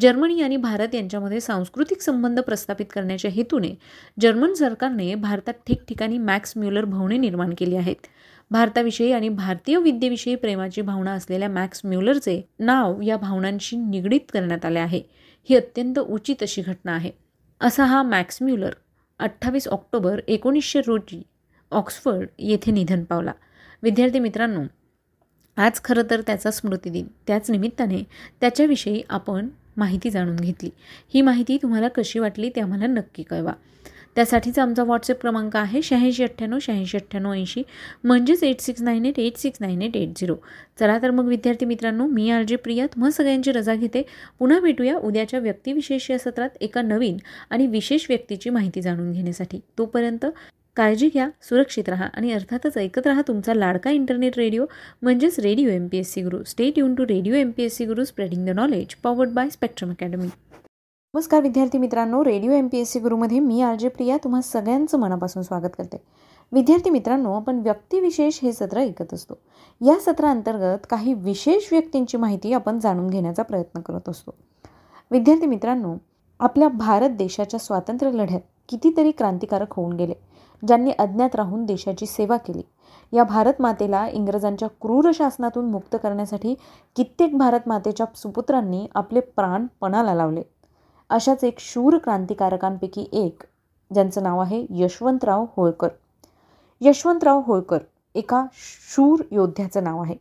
जर्मनी 0.00 0.40
आणि 0.40 0.56
भारत 0.56 0.94
यांच्यामध्ये 0.94 1.40
सांस्कृतिक 1.40 2.00
संबंध 2.00 2.40
प्रस्थापित 2.40 2.86
करण्याच्या 2.94 3.30
हेतूने 3.30 3.74
जर्मन 4.20 4.52
सरकारने 4.52 5.14
भारतात 5.14 5.54
ठिकठिकाणी 5.66 6.18
मॅक्स 6.18 6.52
म्युलर 6.56 6.84
भवने 6.84 7.16
निर्माण 7.16 7.54
केली 7.58 7.76
आहेत. 7.76 8.06
भारताविषयी 8.50 9.12
आणि 9.12 9.28
भारतीय 9.28 9.78
विद्येविषयी 9.78 10.34
प्रेमाची 10.34 10.82
भावना 10.82 11.12
असलेल्या 11.12 11.48
मॅक्स 11.48 11.80
म्युलरचे 11.84 12.40
नाव 12.58 13.00
या 13.00 13.16
भावनांशी 13.16 13.76
निगडीत 13.76 14.30
करण्यात 14.32 14.64
आले 14.64 14.78
आहे. 14.78 15.02
ही 15.48 15.56
अत्यंत 15.56 15.98
उचित 15.98 16.42
अशी 16.42 16.62
घटना 16.62 16.92
आहे. 16.92 17.10
असा 17.60 17.84
हा 17.84 18.02
मॅक्स 18.02 18.38
म्युलर 18.42 18.72
अठ्ठावीस 19.18 19.68
ऑक्टोबर 19.68 20.20
एकोणीसशे 20.28 20.80
रोजी 20.86 21.22
ऑक्सफर्ड 21.70 22.28
येथे 22.38 22.70
निधन 22.70 23.04
पावला. 23.04 23.32
विद्यार्थी 23.82 24.18
मित्रांनो 24.18 24.62
आज 25.56 25.80
खरं 25.84 26.02
तर 26.10 26.20
त्याचा 26.20 26.50
स्मृतिदिन. 26.50 27.06
त्याच 27.26 27.50
निमित्ताने 27.50 28.02
त्याच्याविषयी 28.40 29.02
आपण 29.10 29.48
माहिती 29.78 30.10
जाणून 30.10 30.36
घेतली. 30.36 30.70
ही 31.14 31.22
माहिती 31.22 31.58
तुम्हाला 31.62 31.88
कशी 31.88 32.18
वाटली 32.18 32.50
ते 32.56 32.60
आम्हाला 32.60 32.86
नक्की 32.86 33.22
कळवा. 33.22 33.52
त्यासाठीचा 34.16 34.62
आमचा 34.62 34.82
व्हॉट्सअप 34.84 35.20
क्रमांक 35.20 35.56
आहे 35.56 35.80
शहाऐंशी 35.82 36.22
अठ्ठ्याण्णव 36.22 36.58
शहाऐंशी 36.62 36.96
अठ्ठ्याण्णव 36.96 37.32
ऐंशी. 37.32 37.62
म्हणजेच 38.04 38.42
eight 38.44 38.60
six 38.60 38.82
nine 38.82 39.04
eight 39.06 39.18
eight 39.18 39.36
six 39.36 39.58
nine 39.60 39.82
eight 39.82 39.96
eight 39.96 40.18
zero 40.18 40.34
चला 40.80 40.98
तर 41.02 41.10
मग 41.10 41.26
विद्यार्थी 41.26 41.66
मित्रांनो 41.66 42.06
मी 42.06 42.30
आर 42.30 42.42
जे 42.42 42.56
प्रिया 42.56 42.86
तुम्हा 42.86 43.10
सगळ्यांची 43.10 43.52
रजा 43.52 43.74
घेते. 43.74 44.02
पुन्हा 44.38 44.60
भेटूया 44.60 44.96
उद्याच्या 44.96 45.40
व्यक्तिविशेष 45.40 46.10
या 46.10 46.18
सत्रात 46.18 46.56
एका 46.60 46.82
नवीन 46.82 47.16
आणि 47.50 47.66
विशेष 47.66 48.06
व्यक्तीची 48.08 48.50
माहिती 48.50 48.82
जाणून 48.82 49.12
घेण्यासाठी. 49.12 49.60
तोपर्यंत 49.78 50.26
काळजी 50.78 51.08
घ्या 51.08 51.28
सुरक्षित 51.42 51.88
राहा 51.88 52.06
आणि 52.14 52.32
अर्थातच 52.32 52.76
ऐकत 52.78 53.06
राहा 53.06 53.22
तुमचा 53.28 53.54
लाडका 53.54 53.90
इंटरनेट 53.90 54.36
रेडिओ 54.36 54.64
म्हणजेच 55.02 55.38
radio 55.40 55.68
M 55.68 55.86
P 55.88 55.98
S 55.98 56.12
C 56.12 56.22
Guru. 56.22 56.42
Stay 56.46 56.78
युन 56.78 56.94
to 56.94 57.04
radio 57.04 57.34
M 57.34 57.50
P 57.50 57.62
S 57.62 57.76
C 57.76 57.84
Guru 57.84 58.04
spreading 58.04 58.46
the 58.46 58.50
knowledge 58.50 58.94
powered 58.94 59.30
by 59.30 59.48
Spectrum 59.50 59.90
Academy 59.90 60.26
नमस्कार 60.26 61.42
विद्यार्थी 61.42 61.78
मित्रांनो 61.78 62.24
radio 62.24 62.50
M 62.50 62.68
P 62.68 62.78
S 62.78 62.92
C 62.92 63.00
गुरुमध्ये 63.00 63.38
मी 63.38 63.60
आर 63.60 63.74
जे 63.74 63.88
प्रिया 63.88 64.16
तुम्हा 64.16 64.40
सगळ्यांचं 64.40 64.98
मनापासून 64.98 65.42
स्वागत 65.42 65.74
करते. 65.78 65.96
विद्यार्थी 66.52 66.90
मित्रांनो 66.90 67.32
आपण 67.32 67.58
व्यक्तिविशेष 67.58 68.38
हे 68.42 68.52
सत्र 68.52 68.78
ऐकत 68.78 69.14
असतो. 69.14 69.38
या 69.80 69.98
सत्राअंतर्गत 70.00 70.86
काही 70.90 71.14
विशेष 71.14 71.68
व्यक्तींची 71.72 72.16
माहिती 72.16 72.52
आपण 72.52 72.78
जाणून 72.78 73.10
घेण्याचा 73.10 73.42
प्रयत्न 73.42 73.80
करत 73.80 74.08
असतो. 74.08 74.34
विद्यार्थी 75.10 75.46
मित्रांनो 75.46 75.96
आपल्या 76.40 76.68
भारत 76.68 77.10
देशाच्या 77.10 77.60
स्वातंत्र्य 77.60 78.12
लढ्यात 78.12 78.40
कितीतरी 78.68 79.10
क्रांतिकारक 79.10 79.72
होऊन 79.72 79.96
गेले. 79.96 80.14
ज्यांनी 80.66 80.90
अज्ञात 80.98 81.34
राहून 81.34 81.64
देशाची 81.64 82.06
सेवा 82.06 82.36
केली. 82.36 82.62
या 83.12 83.24
भारत 83.24 83.52
मातेला 83.60 84.08
इंग्रजांच्या 84.08 84.68
क्रूर 84.68 85.10
शासनातून 85.14 85.70
मुक्त 85.70 85.96
करण्यासाठी 86.02 86.54
कित्येक 86.96 87.38
भारत 87.38 87.60
मातेच्या 87.66 88.06
सुपुत्रांनी 88.16 88.86
आपले 88.94 89.20
प्राण 89.20 89.66
पणाला 89.80 90.14
लावले. 90.14 90.42
अशाच 91.10 91.44
एक 91.44 91.58
शूर 91.58 91.98
क्रांतिकारकांपैकी 91.98 93.08
एक 93.12 93.42
ज्यांचं 93.94 94.22
नाव 94.22 94.40
आहे 94.40 94.66
यशवंतराव 94.70 95.46
होळकर. 95.56 95.88
यशवंतराव 96.80 97.40
होळकर 97.44 97.78
एका 98.14 98.46
शूर 98.94 99.22
योद्ध्याचं 99.30 99.84
नाव 99.84 100.02
आहे. 100.02 100.14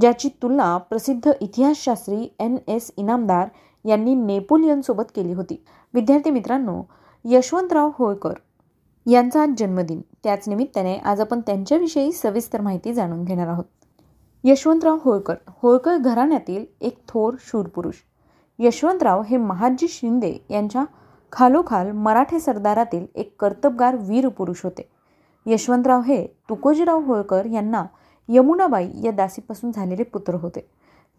ज्याची 0.00 0.28
तुलना 0.28 0.76
प्रसिद्ध 0.76 1.30
इतिहासशास्त्री 1.40 2.28
एन 2.38 2.56
एस 2.68 2.90
इनामदार 2.96 3.48
यांनी 3.84 4.14
नेपोलियनसोबत 4.14 5.04
केली 5.14 5.32
होती. 5.32 5.64
विद्यार्थी 5.94 6.30
मित्रांनो 6.30 6.82
यशवंतराव 7.24 7.90
होळकर 7.94 8.32
यांचा 9.06 9.42
आज 9.42 9.50
जन्मदिन. 9.58 10.00
त्याच 10.24 10.48
निमित्ताने 10.48 10.96
आज 10.96 11.20
आपण 11.20 11.40
त्यांच्याविषयी 11.40 12.12
सविस्तर 12.12 12.60
माहिती 12.60 12.94
जाणून 12.94 13.24
घेणार 13.24 13.48
आहोत. 13.48 13.64
यशवंतराव 14.44 14.98
होळकर. 15.02 15.34
होळकर 15.48 15.96
घराण्यातील 15.96 16.64
एक 16.80 16.98
थोर 17.08 17.34
शूरपुरुष 17.40 17.94
यशवंतराव 18.58 19.22
हे 19.22 19.36
महाजी 19.36 19.88
शिंदे 19.88 20.34
यांच्या 20.50 20.84
खालोखाल 21.32 21.90
मराठे 21.90 22.40
सरदारातील 22.40 23.06
एक 23.14 23.34
कर्तबगार 23.40 23.96
वीर 24.00 24.28
पुरुष 24.28 24.60
होते. 24.64 24.88
यशवंतराव 25.46 26.00
हे 26.00 26.26
तुकोजीराव 26.26 27.00
होळकर 27.00 27.46
यांना 27.46 27.84
यमुनाबाई 28.28 28.90
या 29.02 29.12
दासीपासून 29.12 29.70
झालेले 29.72 30.02
पुत्र 30.02 30.34
होते. 30.34 30.70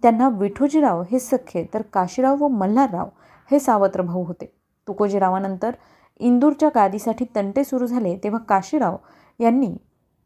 त्यांना 0.01 0.29
विठोजीराव 0.29 1.03
हे 1.11 1.19
सख्खे 1.19 1.65
तर 1.73 1.81
काशीराव 1.81 2.43
व 2.43 2.47
मल्हारराव 2.47 3.07
हे 3.51 3.59
सावत्र 3.59 4.01
भाऊ 4.01 4.23
होते. 4.23 4.45
तुकोजीरावानंतर 4.87 5.71
इंदूरच्या 6.19 6.69
गादीसाठी 6.75 7.25
तंटे 7.35 7.63
सुरू 7.63 7.85
झाले 7.85 8.15
तेव्हा 8.23 8.39
काशीराव 8.39 8.95
यांनी 9.39 9.75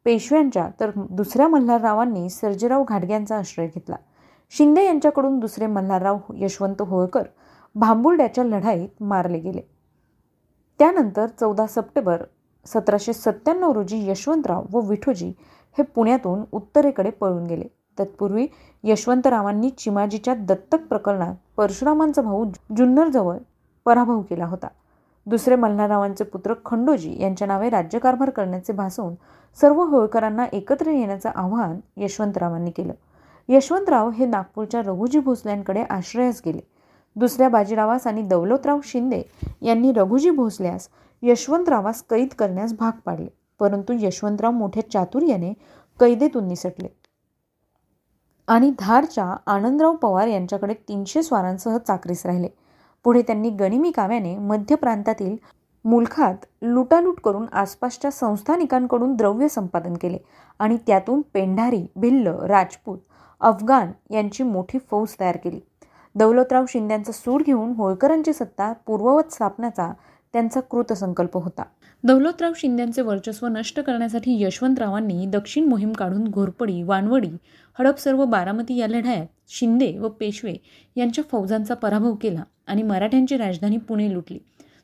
पेशव्यांच्या 0.05 0.69
तर 0.79 0.91
दुसऱ्या 0.95 1.47
मल्हाररावांनी 1.47 2.29
सर्जेराव 2.29 2.83
घाटग्यांचा 2.83 3.37
आश्रय 3.37 3.67
घेतला. 3.67 3.95
शिंदे 4.49 4.85
यांच्याकडून 4.85 5.39
दुसरे 5.39 5.67
मल्हारराव 5.67 6.17
यशवंत 6.35 6.81
होळकर 6.81 7.23
भांबुर्ड्याच्या 7.75 8.43
लढाईत 8.43 9.03
मारले 9.03 9.39
गेले. 9.39 9.61
त्यानंतर 10.79 11.27
चौदा 11.39 11.65
सप्टेंबर 11.67 12.23
सतराशे 12.65 13.13
सत्त्याण्णव 13.13 13.71
रोजी 13.71 14.09
यशवंतराव 14.09 14.65
व 14.71 14.79
विठोजी 14.79 15.27
हे 15.77 15.83
पुण्यातून 15.83 16.43
उत्तरेकडे 16.51 17.09
पळून 17.09 17.43
गेले. 17.43 17.65
तत्पूर्वी 17.99 18.47
यशवंतरावांनी 18.83 19.69
चिमाजीच्या 19.69 20.33
दत्तक 20.35 20.87
प्रकरणात 20.89 21.35
परशुरामांचा 21.57 22.21
भाऊ 22.21 22.45
जुन्नरजवळ 22.77 23.37
पराभव 23.85 24.21
केला 24.21 24.45
होता. 24.45 24.67
दुसरे 25.25 25.55
मल्हाररावांचे 25.55 26.23
पुत्र 26.23 26.53
खंडोजी 26.65 27.21
यांच्या 27.21 27.47
नावे 27.47 27.69
राज्यकारभार 27.69 28.29
करण्याचे 28.29 28.73
भासून 28.73 29.13
सर्व 29.61 29.83
होळकरांना 29.83 30.45
एकत्र 30.53 30.89
येण्याचं 30.89 31.29
आवाहन 31.35 31.79
यशवंतरावांनी 31.97 32.71
केलं. 32.71 32.93
यशवंतराव 33.49 34.09
हे 34.09 34.25
नागपूरच्या 34.25 34.81
रघुजी 34.81 35.19
भोसल्यांकडे 35.19 35.83
आश्रयास 35.83 36.41
गेले. 36.45 36.59
दुसऱ्या 37.15 37.49
बाजीरावास 37.49 38.07
आणि 38.07 38.21
दौलतराव 38.21 38.79
शिंदे 38.83 39.21
यांनी 39.61 39.91
रघुजी 39.91 40.29
भोसल्यास 40.29 40.89
यशवंतरावास 41.21 42.01
कैद 42.01 42.27
करण्यास 42.39 42.73
भाग 42.73 42.91
पाडले. 43.05 43.27
परंतु 43.59 43.93
यशवंतराव 43.99 44.51
मोठ्या 44.51 44.89
चातुर्याने 44.89 45.53
कैदेतून 45.99 46.47
निसटले. 46.47 46.87
आणि 48.47 48.71
धारच्या 48.79 49.35
आनंदराव 49.47 49.95
पवार 49.95 50.27
यांच्याकडे 50.27 50.73
तीनशे 50.73 51.23
स्वारांसह 51.23 51.77
चाकरीस 51.77 52.25
राहिले. 52.25 52.47
पुढे 53.03 53.21
त्यांनी 53.21 53.49
गनिमी 53.49 53.91
काव्याने 53.91 54.37
मध्य 54.37 54.75
प्रांतातील 54.75 55.35
मुलखात 55.85 56.45
लुटालूट 56.61 57.19
करून 57.19 57.45
आसपासच्या 57.51 58.11
संस्थानिकांकडून 58.11 59.15
द्रव्य 59.15 59.47
संपादन 59.47 59.93
केले 59.93 60.17
आणि 60.59 60.77
त्यातून 60.87 61.21
पेंढारी 61.33 61.85
भिल्ल 61.95 62.27
राजपूत 62.27 62.97
अफगाण 63.41 63.91
यांची 64.09 64.43
मोठी 64.43 64.77
फौज 64.91 65.15
तयार 65.19 65.37
केली. 65.37 65.59
दौलतराव 66.15 66.65
शिंद्यांचा 66.69 67.11
सूड 67.11 67.43
घेऊन 67.43 67.71
होळकरांची 67.71 68.33
सत्ता 68.33 68.73
पूर्ववत 68.85 69.31
स्थापण्याचा 69.31 69.91
त्यांचा 70.33 70.59
कृतसंकल्प 70.59 71.37
होता. 71.37 71.63
दौलतराव 72.03 72.51
शिंद्यांचे 72.55 73.01
वर्चस्व 73.01 73.47
नष्ट 73.47 73.79
करण्यासाठी 73.79 74.43
यशवंतरावांनी 74.43 75.25
दक्षिण 75.25 75.65
मोहीम 75.65 75.91
काढून 75.91 76.23
घोरपडी 76.23 76.83
वानवडी 76.83 77.29
हडपसर 77.79 78.13
व 78.13 78.25
बारामती 78.25 78.75
या 78.75 78.87
लढायात 78.87 79.25
शिंदे 79.47 79.97
व 79.97 80.09
पेशवे 80.09 80.55
यांच्या 80.95 81.23
फौजांचा 81.31 81.73
पराभव 81.73 82.15
केला 82.15 82.43
आणि 82.67 82.83
मराठ्यांची 82.83 83.37
राजधानी 83.37 83.77
पुणे 83.77 84.13
लुटली. 84.13 84.39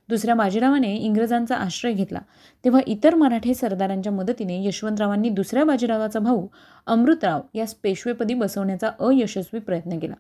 दुसऱ्या 0.10 0.36
बाजीरावाने 0.36 0.96
इंग्रजांचा 0.96 1.56
आश्रय 1.56 1.94
घेतला. 1.94 2.20
तेव्हा 2.64 2.82
इतर 2.88 3.16
मराठे 3.16 3.54
सरदारांच्या 3.54 4.12
मदतीने 4.12 4.66
यशवंतरावांनी 4.66 5.30
दुसऱ्या 5.30 5.64
बाजीरावाचा 5.64 6.20
भाऊ 6.20 6.48
अमृतराव 6.86 7.42
यास 7.54 7.74
पेशवेपदी 7.74 8.34
बसवण्याचा 8.34 8.88
अयशस्वी 9.00 9.60
प्रयत्न 9.60 10.00
केला. 10.00 10.16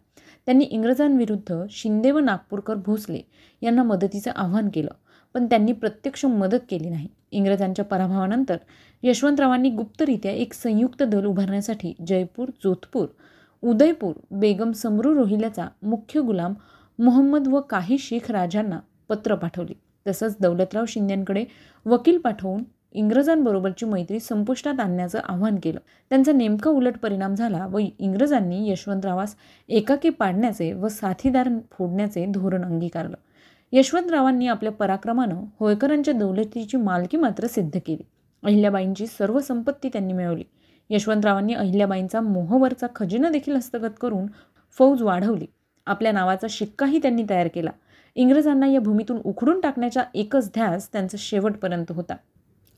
त्यांनी 0.45 0.65
इंग्रजांविरुद्ध 0.65 1.63
शिंदे 1.69 2.11
व 2.11 2.19
नागपूरकर 2.19 2.75
भोसले 2.75 3.21
यांना 3.61 3.83
मदतीचं 3.83 4.31
आव्हान 4.35 4.69
केलं. 4.73 4.91
पण 5.35 5.45
त्यांनी 5.45 5.71
प्रत्यक्ष 5.71 6.25
मदत 6.25 6.59
केली 6.69 6.89
नाही. 6.89 7.07
इंग्रजांच्या 7.31 7.85
पराभवानंतर 7.85 8.57
यशवंतरावांनी 9.03 9.69
गुप्तरित्या 9.69 10.31
एक 10.31 10.53
संयुक्त 10.53 11.03
दल 11.03 11.25
उभारण्यासाठी 11.25 11.93
जयपूर 12.07 12.49
जोधपूर 12.63 13.07
उदयपूर 13.63 14.13
बेगम 14.31 14.71
समरू 14.71 15.13
रोहिल्याचा 15.15 15.67
मुख्य 15.83 16.21
गुलाम 16.21 16.53
मोहम्मद 16.99 17.47
व 17.47 17.61
काही 17.61 17.97
शीख 17.99 18.31
राजांना 18.31 18.79
पत्र 19.09 19.35
पाठवली. 19.35 19.73
तसंच 20.07 20.35
दौलतराव 20.41 20.85
शिंद्यांकडे 20.87 21.45
वकील 21.85 22.17
पाठवून 22.17 22.63
इंग्रजांबरोबरची 22.93 23.85
मैत्री 23.85 24.19
संपुष्टात 24.19 24.79
आणण्याचं 24.79 25.19
आवाहन 25.23 25.55
केलं. 25.63 25.79
त्यांचा 26.09 26.31
नेमका 26.31 26.69
उलट 26.69 26.97
परिणाम 26.97 27.35
झाला 27.35 27.67
व 27.67 27.79
इंग्रजांनी 27.99 28.71
यशवंतरावास 28.71 29.35
एकाकी 29.69 30.09
पाडण्याचे 30.09 30.73
व 30.73 30.87
साथीदार 30.87 31.49
फोडण्याचे 31.71 32.25
धोरण 32.25 32.65
अंगीकारलं. 32.65 33.15
यशवंतरावांनी 33.71 34.47
आपल्या 34.47 34.71
पराक्रमानं 34.71 35.45
होळकरांच्या 35.59 36.13
दौलतीची 36.13 36.77
मालकी 36.77 37.17
मात्र 37.17 37.47
सिद्ध 37.47 37.79
केली. 37.85 38.03
अहिल्याबाईंची 38.43 39.07
सर्व 39.07 39.39
संपत्ती 39.39 39.89
त्यांनी 39.89 40.13
मिळवली. 40.13 40.43
यशवंतरावांनी 40.89 41.53
अहिल्याबाईंचा 41.53 42.21
मोहवरचा 42.21 42.87
खजिना 42.95 43.29
देखील 43.29 43.55
हस्तगत 43.55 43.97
करून 44.01 44.25
फौज 44.77 45.01
वाढवली. 45.01 45.45
आपल्या 45.85 46.11
नावाचा 46.11 46.47
शिक्काही 46.49 47.01
त्यांनी 47.01 47.23
तयार 47.29 47.47
केला. 47.47 47.71
इंग्रजांना 48.15 48.67
या 48.67 48.79
भूमीतून 48.79 49.17
उखडून 49.17 49.61
टाकण्याचा 49.61 50.03
एकच 50.13 50.47
ध्यास 50.47 50.91
त्यांचा 50.93 51.15
शेवटपर्यंत 51.19 51.91
होता. 51.91 52.15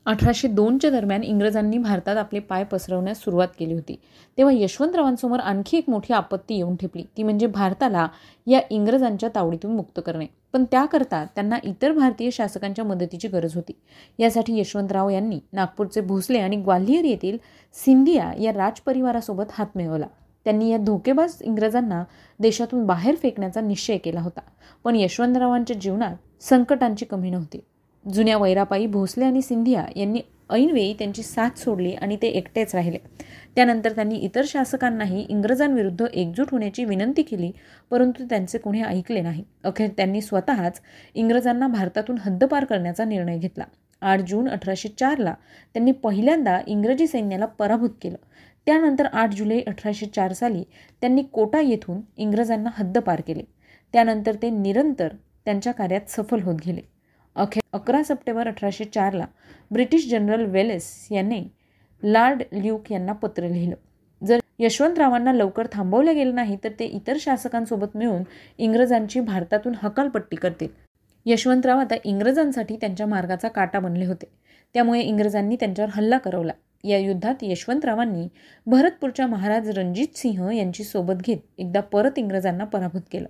अठराशे 0.08 0.48
दोनच्या 0.48 0.90
दरम्यान 0.90 1.22
इंग्रजांनी 1.22 1.78
भारतात 1.78 2.16
आपले 2.16 2.38
पाय 2.38 2.64
पसरवण्यास 2.64 3.20
सुरुवात 3.20 3.48
केली 3.58 3.74
होती. 3.74 4.00
तेव्हा 4.38 4.54
यशवंतरावांसमोर 4.54 5.40
आणखी 5.40 5.78
एक 5.78 5.90
मोठी 5.90 6.12
आपत्ती 6.12 6.54
येऊन 6.54 6.76
ठेपली. 6.76 7.02
ती 7.16 7.22
म्हणजे 7.22 7.46
भारताला 7.46 8.08
या 8.46 8.60
इंग्रजांच्या 8.70 9.28
तावडीतून 9.34 9.72
मुक्त 9.72 10.00
करणे. 10.06 10.26
पण 10.52 10.64
त्याकरता 10.64 11.24
त्यांना 11.24 11.58
इतर 11.64 11.92
भारतीय 11.92 12.30
शासकांच्या 12.30 12.84
मदतीची 12.84 13.28
गरज 13.28 13.54
होती. 13.54 13.72
यासाठी 14.18 14.60
यशवंतराव 14.60 15.10
यांनी 15.10 15.40
नागपूरचे 15.52 16.00
भोसले 16.00 16.38
आणि 16.38 16.56
ग्वाल्हेर 16.56 17.04
येथील 17.04 17.38
सिंधिया 17.74 18.32
या 18.40 18.52
राजपरिवारासोबत 18.52 19.44
हात 19.52 19.66
मिळवला. 19.76 20.06
त्यांनी 20.44 20.70
या 20.70 20.78
धोकेबाज 20.78 21.34
इंग्रजांना 21.40 22.04
देशातून 22.40 22.86
बाहेर 22.86 23.14
फेकण्याचा 23.14 23.60
निश्चय 23.60 23.96
केला 23.96 24.20
होता. 24.20 24.40
पण 24.84 24.96
यशवंतरावांच्या 24.96 25.76
जीवनात 25.76 26.16
संकटांची 26.40 27.04
कमी 27.04 27.30
नव्हती. 27.30 27.60
जुन्या 28.04 28.36
वैरापाई 28.38 28.86
भोसले 28.86 29.24
आणि 29.24 29.42
सिंधिया 29.42 29.84
यांनी 29.96 30.20
ऐनवेळी 30.50 30.92
त्यांची 30.92 31.22
साथ 31.22 31.58
सोडली 31.58 31.92
आणि 31.92 32.16
ते 32.22 32.26
एकटेच 32.26 32.74
राहिले. 32.74 32.98
त्यानंतर 33.56 33.92
त्यांनी 33.92 34.16
इतर 34.16 34.42
शासकांनाही 34.46 35.26
इंग्रजांविरुद्ध 35.28 36.06
एकजूट 36.12 36.46
होण्याची 36.52 36.84
विनंती 36.84 37.22
केली 37.22 37.50
परंतु 37.90 38.24
त्यांचे 38.24 38.58
कोणी 38.58 38.82
ऐकले 38.82 39.20
नाही. 39.20 39.44
अखेर 39.64 39.90
त्यांनी 39.96 40.20
स्वतःच 40.20 40.80
इंग्रजांना 41.14 41.68
भारतातून 41.68 42.18
हद्दपार 42.20 42.64
करण्याचा 42.64 43.04
निर्णय 43.04 43.38
घेतला. 43.38 43.64
आठ 44.02 44.20
जून 44.20 44.48
अठराशे 44.48 44.88
चारला 44.88 45.34
त्यांनी 45.74 45.92
पहिल्यांदा 45.92 46.58
इंग्रजी 46.66 47.06
सैन्याला 47.06 47.46
पराभूत 47.46 47.90
केलं. 48.02 48.16
त्यानंतर 48.66 49.06
आठ 49.12 49.34
जुलै 49.34 49.60
अठराशे 49.66 50.06
चार 50.06 50.32
साली 50.32 50.62
त्यांनी 51.00 51.22
कोटा 51.22 51.60
येथून 51.60 52.00
इंग्रजांना 52.16 52.70
हद्दपार 52.74 53.20
केले. 53.20 53.42
त्यानंतर 53.92 54.34
ते 54.42 54.50
निरंतर 54.50 55.08
त्यांच्या 55.44 55.72
कार्यात 55.72 56.10
सफल 56.10 56.40
होत 56.40 56.56
गेले. 56.66 56.80
अखेर 57.38 57.62
अकरा 57.72 58.02
सप्टेंबर 58.02 58.48
अठराशे 58.48 58.84
चारला 58.84 59.26
ब्रिटिश 59.70 60.10
जनरल 60.10 60.44
वेलेस 60.44 61.08
यांनी 61.10 61.42
लॉर्ड 62.02 62.42
ल्यूक 62.52 62.90
यांना 62.92 63.12
पत्र 63.12 63.48
लिहिलं. 63.48 63.74
जर 64.22 64.38
यशवंतरावांना 64.58 65.32
लवकर 65.32 65.66
थांबवलं 65.72 66.14
गेलं 66.14 66.34
नाही 66.34 66.56
तर 66.64 66.68
ते 66.80 66.84
इतर 66.84 67.16
शासकांसोबत 67.20 67.96
मिळून 67.96 68.22
इंग्रजांची 68.58 69.20
भारतातून 69.20 69.74
हकालपट्टी 69.82 70.36
करतील. 70.36 70.68
यशवंतराव 71.26 71.78
आता 71.78 71.94
इंग्रजांसाठी 72.04 72.76
त्यांच्या 72.76 73.06
मार्गाचा 73.06 73.48
काटा 73.48 73.80
बनले 73.80 74.04
होते. 74.04 74.26
त्यामुळे 74.74 75.00
इंग्रजांनी 75.00 75.56
त्यांच्यावर 75.56 75.90
हल्ला 75.94 76.18
करवला. 76.18 76.52
या 76.84 76.98
युद्धात 76.98 77.34
यशवंतरावांनी 77.42 78.28
भरतपूरच्या 78.66 79.26
महाराज 79.26 79.70
रणजित 79.78 80.16
सिंह 80.16 80.50
यांची 80.52 80.84
सोबत 80.84 81.22
घेत 81.22 81.38
एकदा 81.58 81.80
परत 81.80 82.18
इंग्रजांना 82.18 82.64
पराभूत 82.64 83.02
केलं. 83.10 83.28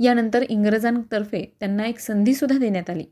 यानंतर 0.00 0.42
इंग्रजांतर्फे 0.48 1.44
त्यांना 1.60 1.86
एक 1.86 1.98
संधीसुद्धा 1.98 2.58
देण्यात 2.58 2.90
आली. 2.90 3.04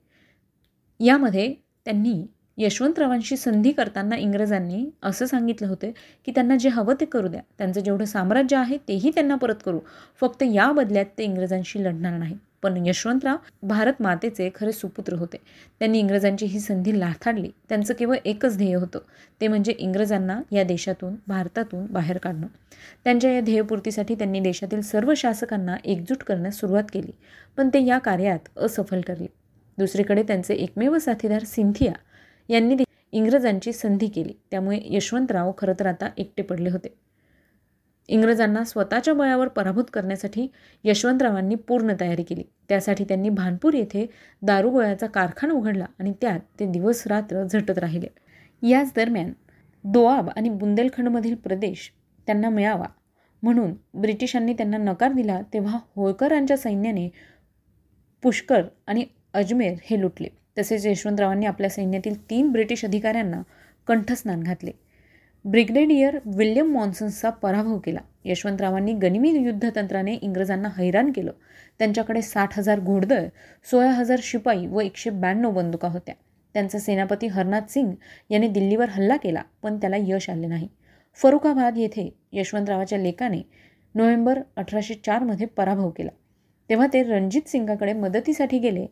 यामध्ये 1.01 1.55
त्यांनी 1.85 2.27
यशवंतरावांशी 2.59 3.37
संधी 3.37 3.73
करताना 3.73 4.16
इंग्रजांनी 4.16 4.85
असं 5.03 5.27
सांगितलं 5.27 5.68
होतं 5.68 5.90
की 6.27 6.33
त्यांना 6.35 6.57
जे 6.57 6.68
हवं 6.68 6.94
ते 7.01 7.05
करू 7.05 7.29
द्या. 7.29 7.40
त्यांचं 7.59 7.81
जेवढं 7.81 8.05
साम्राज्य 8.05 8.57
आहे 8.57 8.77
तेही 8.88 9.11
त्यांना 9.11 9.37
परत 9.37 9.62
करू. 9.64 9.79
फक्त 10.20 10.42
या 10.53 10.70
बदल्यात 10.73 11.07
ते 11.18 11.25
इंग्रजांशी 11.25 11.85
लढणार 11.85 12.18
नाही 12.18 12.37
पण 12.64 12.87
यशवंतराव 12.87 13.37
भारत 13.62 13.92
मातेचे 14.00 14.50
खरे 14.55 14.72
सुपुत्र 14.72 15.14
होते. 15.14 15.37
त्यांनी 15.79 15.98
इंग्रजांची 15.98 16.46
ही 16.46 16.61
संधी 16.61 16.98
लाथाडली. 17.00 17.50
त्यांचं 17.68 17.94
केवळ 17.94 18.16
एकच 18.24 18.57
ध्येय 18.57 18.74
होतं. 18.74 18.98
ते 19.40 19.48
म्हणजे 19.48 19.72
इंग्रजांना 19.79 20.40
या 20.53 20.62
देशातून 20.62 21.14
भारतातून 21.27 21.87
बाहेर 21.87 22.18
काढणं. 22.18 22.46
त्यांच्या 23.05 23.33
या 23.33 23.40
ध्येयपूर्तीसाठी 23.40 24.14
त्यांनी 24.14 24.40
देशातील 24.40 24.81
सर्व 24.81 25.12
शासकांना 25.16 25.77
एकजूट 25.85 26.22
करण्यास 26.22 26.61
सुरुवात 26.61 26.85
केली. 26.92 27.12
पण 27.57 27.68
ते 27.68 27.85
या 27.85 27.98
कार्यात 27.98 28.59
असफल 28.59 29.00
ठरले. 29.00 29.27
दुसरीकडे 29.79 30.22
त्यांचे 30.22 30.55
एकमेव 30.55 30.98
साथीदार 30.98 31.44
सिंथिया 31.44 31.92
यांनी 32.48 32.77
इंग्रजांची 33.12 33.72
संधी 33.72 34.09
केली. 34.09 34.33
त्यामुळे 34.50 34.81
यशवंतराव 34.85 35.53
खरं 35.59 35.72
तर 35.81 35.87
आता 35.87 36.09
एकटे 36.18 36.42
पडले 36.42 36.70
होते. 36.70 36.94
इंग्रजांना 38.09 38.64
स्वतःच्या 38.64 39.14
बळावर 39.14 39.49
पराभूत 39.49 39.85
करण्यासाठी 39.93 40.47
यशवंतरावांनी 40.85 41.55
पूर्ण 41.55 41.93
तयारी 42.01 42.23
केली. 42.23 42.43
त्यासाठी 42.69 43.05
त्यांनी 43.05 43.29
भानपूर 43.29 43.75
येथे 43.75 44.07
दारुगोळ्याचा 44.43 45.07
कारखाना 45.07 45.55
उघडला 45.55 45.87
आणि 45.99 46.12
त्यात 46.21 46.40
ते 46.61 46.67
दिवस 46.67 47.07
रात्र 47.07 47.45
झटत 47.45 47.79
राहिले. 47.79 48.07
याच 48.69 48.93
दरम्यान 48.97 49.33
दोआब 49.85 50.29
आणि 50.37 50.49
बुंदेलखंडमधील 50.49 51.35
प्रदेश 51.35 51.93
त्यांना 52.27 52.49
मिळावा 52.49 52.87
म्हणून 53.43 53.73
ब्रिटिशांनी 53.95 54.53
त्यांना 54.53 54.77
नकार 54.77 55.12
दिला 55.12 55.40
तेव्हा 55.53 55.79
होळकरांच्या 55.97 56.57
सैन्याने 56.57 57.09
पुष्कर 58.23 58.62
आणि 58.87 59.05
अजमेर 59.35 59.75
हे 59.83 60.01
लुटले. 60.01 60.29
तसेच 60.59 60.87
यशवंतरावांनी 60.87 61.47
आपल्या 61.47 61.71
सैन्यातील 61.71 62.31
तीन 62.31 62.51
ब्रिटिश 62.53 62.85
अधिकाऱ्यांना 62.85 63.43
कंठस्नान 63.87 64.43
घातले. 64.43 64.71
ब्रिगेडियर 65.44 66.18
विल्यम 66.26 66.72
मॉन्सन्सचा 66.72 67.30
पराभव 67.30 67.78
केला. 67.78 68.00
यशवंतरावांनी 68.24 68.92
गनिमी 68.92 69.30
युद्धतंत्राने 69.30 70.14
इंग्रजांना 70.14 70.68
हैराण 70.78 71.11
केलं. 71.12 71.33
त्यांच्याकडे 71.78 72.22
साठ 72.22 72.59
हजार 72.59 72.80
घोडदळ 72.80 73.26
सोळा 73.70 73.90
हजार 73.90 74.18
शिपाई 74.22 74.66
व 74.66 74.80
एकशे 74.80 75.11
ब्याण्णव 75.11 75.50
बंदुका 75.50 75.88
होत्या. 75.88 76.14
त्यांचा 76.54 76.78
सेनापती 76.78 77.26
हरनाथ 77.26 77.70
सिंग 77.70 77.92
यांनी 78.30 78.48
दिल्लीवर 78.48 78.88
हल्ला 78.88 79.16
केला 79.16 79.42
पण 79.62 79.76
त्याला 79.76 79.96
यश 79.98 80.30
आले 80.30 80.46
नाही. 80.46 80.68
फरुखाबाद 81.14 81.78
येथे 81.78 82.11
यशवंतरावाच्या 82.33 82.98
लेकाने 82.98 83.42
नोव्हेंबर 83.94 84.40
अठराशे 84.57 84.94
चारमध्ये 84.94 85.46
पराभव 85.46 85.90
केला. 85.90 86.11
तेव्हा 86.70 86.87
ते 86.92 87.02
रणजित 87.02 87.48
सिंगाकडे 87.48 87.92
मदतीसाठी 87.92 88.59
गेले 88.59 88.87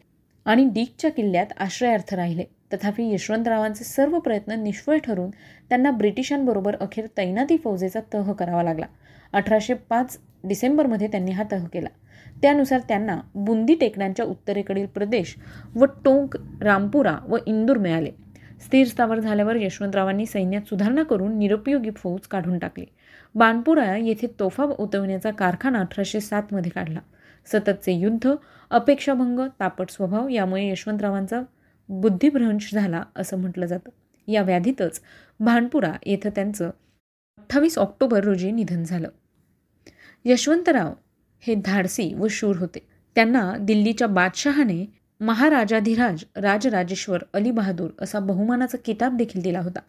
आणि 0.44 0.64
डीकच्या 0.64 1.10
किल्ल्यात 1.10 1.46
आश्रयार्थ 1.58 2.14
राहिले. 2.14 2.44
तथापि 2.72 3.14
यशवंतरावांचे 3.14 3.84
सर्व 3.84 4.18
प्रयत्न 4.18 4.52
निष्फळ 4.52 4.98
ठरून 4.98 5.30
त्यांना 5.68 5.90
ब्रिटिशांबरोबर 5.90 6.76
अखेर 6.76 7.06
तैनाती 7.16 7.56
फौजेचा 7.56 8.00
तह 8.14 8.32
करावा 8.32 8.62
लागला. 8.62 8.86
अठराशे 9.32 9.74
पाच 9.74 10.18
डिसेंबरमध्ये 10.44 11.08
त्यांनी 11.08 11.30
हा 11.30 11.44
तह 11.52 11.66
केला. 11.66 11.88
त्यानुसार 12.42 12.80
त्यांना 12.88 13.20
बुंदी 13.34 13.74
टेकड्यांच्या 13.74 14.24
उत्तरेकडील 14.26 14.86
प्रदेश 14.86 15.34
व 15.74 15.84
टोंक 15.84 16.36
रामपुरा 16.62 17.16
व 17.28 17.36
इंदूर 17.46 17.78
मिळाले. 17.78 18.10
स्थिर 18.60 18.86
स्थावर 18.86 19.20
झाल्यावर 19.20 19.56
यशवंतरावांनी 19.56 20.26
सैन्यात 20.26 20.62
सुधारणा 20.62 21.02
करून 21.02 21.38
निरुपयोगी 21.38 21.90
फौज 21.90 22.26
काढून 22.26 22.58
टाकली. 22.58 22.84
बानपुरा 23.34 23.96
येथे 23.96 24.26
तोफा 24.40 24.64
उतरवण्याचा 24.64 25.30
कारखाना 25.30 25.78
अठराशे 25.78 26.20
सातमध्ये 26.20 26.70
काढला. 26.70 26.98
सततचे 27.46 27.92
युद्ध 27.92 28.34
अपेक्षाभंग 28.70 29.40
तापट 29.60 29.90
स्वभाव 29.90 30.28
यामुळे 30.28 30.68
यशवंतरावांचा 30.68 31.42
बुद्धिभ्रंश 31.88 32.74
झाला 32.74 33.04
असं 33.16 33.38
म्हटलं 33.38 33.66
जातं. 33.66 33.90
या 34.28 34.42
व्याधीतच 34.42 35.00
भानपुरा 35.40 35.92
येथं 36.06 36.30
त्यांचं 36.30 36.70
अठ्ठावीस 37.38 37.78
ऑक्टोबर 37.78 38.24
रोजी 38.24 38.50
निधन 38.50 38.82
झालं. 38.82 39.08
यशवंतराव 40.24 40.92
हे 41.40 41.54
धाडसी 41.54 42.14
व 42.14 42.26
शूर 42.30 42.56
होते. 42.56 42.78
त्यांना 43.14 43.56
दिल्लीच्या 43.60 44.08
बादशहाने 44.08 44.86
महाराजाधिराज 45.20 46.24
राजराजेश्वर 46.36 47.22
अली 47.32 47.50
बहादूर 47.50 47.90
असा 48.00 48.18
बहुमानाचा 48.18 48.78
किताब 48.84 49.16
देखील 49.16 49.42
दिला 49.42 49.60
होता. 49.60 49.80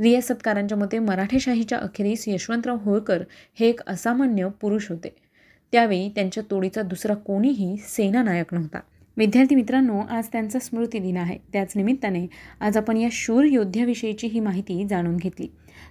रियासतकारांच्या 0.00 0.78
मते 0.78 0.98
मराठेशाहीच्या 0.98 1.78
अखेरीस 1.78 2.28
यशवंतराव 2.28 2.76
होळकर 2.76 3.24
हे 3.54 3.68
एक 3.68 3.80
असामान्य 3.86 4.48
पुरुष 4.60 4.88
होते. 4.88 5.23
त्यावेळी 5.72 6.08
त्यांच्या 6.08 6.42
तोडीचा 6.50 6.82
दुसरा 6.82 7.14
कोणीही 7.14 7.76
सेनानायक 7.76 8.54
नव्हता. 8.54 8.80
विद्यार्थी 9.16 9.54
मित्रांनो 9.54 10.00
आज 10.10 10.28
त्यांचा 10.32 10.58
स्मृती 10.58 10.98
दिन 10.98 11.16
आहे. 11.16 11.38
त्याच 11.52 11.72
निमित्ताने 11.76 12.26
आज 12.60 12.76
आपण 12.76 12.96
या 12.96 13.08
शूर 13.12 13.44
योद्ध्याविषयीची 13.44 14.26
ही 14.26 14.40
माहिती 14.40 14.84
जाणून 14.90 15.16
घेतली. 15.16 15.46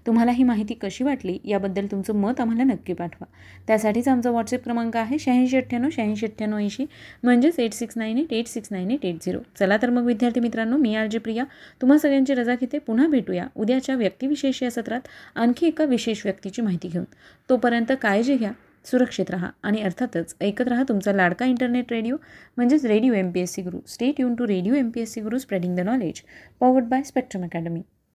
तुम्हाला 0.08 0.32
ही 0.32 0.44
माहिती 0.44 0.74
कशी 0.74 1.04
वाटली 1.04 1.38
याबद्दल 1.46 1.86
तुमचं 1.86 2.16
मत 2.16 2.40
आम्हाला 2.40 2.64
नक्की 2.64 2.94
पाठवा. 2.94 3.26
त्यासाठीच 3.68 4.08
आमचा 4.08 4.30
व्हॉट्सअप 4.30 4.64
क्रमांक 4.64 4.98
आहे 4.98 5.20
शहाऐंशी 5.20 5.58
अठ्ठ्याण्णव 5.58 5.90
शहाऐंशी 5.92 6.26
अठ्ठ्याण्णव 6.26 6.58
ऐंशी 6.58 6.86
म्हणजेच 7.24 7.60
eight 7.60 7.74
six 7.74 7.98
nine 7.98 8.18
eight 8.18 8.34
eight 8.34 8.48
six 8.48 8.68
nine 8.72 8.92
eight 8.92 9.06
eight 9.06 9.16
zero 9.26 9.40
चला 9.60 9.78
तर 9.82 9.90
मग 9.90 10.06
विद्यार्थी 10.06 10.40
मित्रांनो 10.40 10.78
मी 10.78 10.96
आर 10.96 11.08
जे 11.08 11.20
प्रिया. 11.20 11.44
तुम्हा 11.82 11.98
सगळ्यांची 11.98 12.34
रजा 12.34 12.56
घेते. 12.56 12.80
पुन्हा 12.80 13.08
भेटूया 13.08 13.48
उद्याच्या 13.56 13.96
व्यक्तिविशेष 13.96 14.64
या 14.64 14.72
सत्रात 14.72 15.02
आणखी 15.36 15.68
एका 15.68 15.86
विशेष 15.86 16.22
व्यक्तीची 16.26 16.62
माहिती 16.62 16.88
घेऊन. 16.88 17.06
तोपर्यंत 17.50 17.92
काळजी 18.02 18.36
घ्या. 18.38 18.52
सुरक्षित 18.86 19.32
राहा. 19.32 19.50
आणि 19.64 19.82
अर्थातच 19.82 20.36
ऐकत 20.42 20.68
राहा 20.68 20.84
तुमचा 20.90 21.14
लाडका 21.14 21.46
इंटरनेट 21.46 21.92
रेडिओ 21.92 22.18
म्हणजेच 22.58 22.86
radio 22.86 23.14
M 23.14 23.32
P 23.32 23.40
S 23.40 23.54
C 23.54 23.62
Guru 23.62 23.80
stay 23.88 24.20
युन 24.20 24.36
to 24.36 24.48
radio 24.48 24.74
M 24.74 24.90
P 24.90 25.02
S 25.02 25.14
C 25.14 25.22
Guru 25.22 25.38
spreading 25.38 25.76
the 25.76 25.80
knowledge 25.80 26.22
powered 26.60 26.86
by 26.86 27.04
Spectrum 27.04 27.44
Academy 27.44 27.82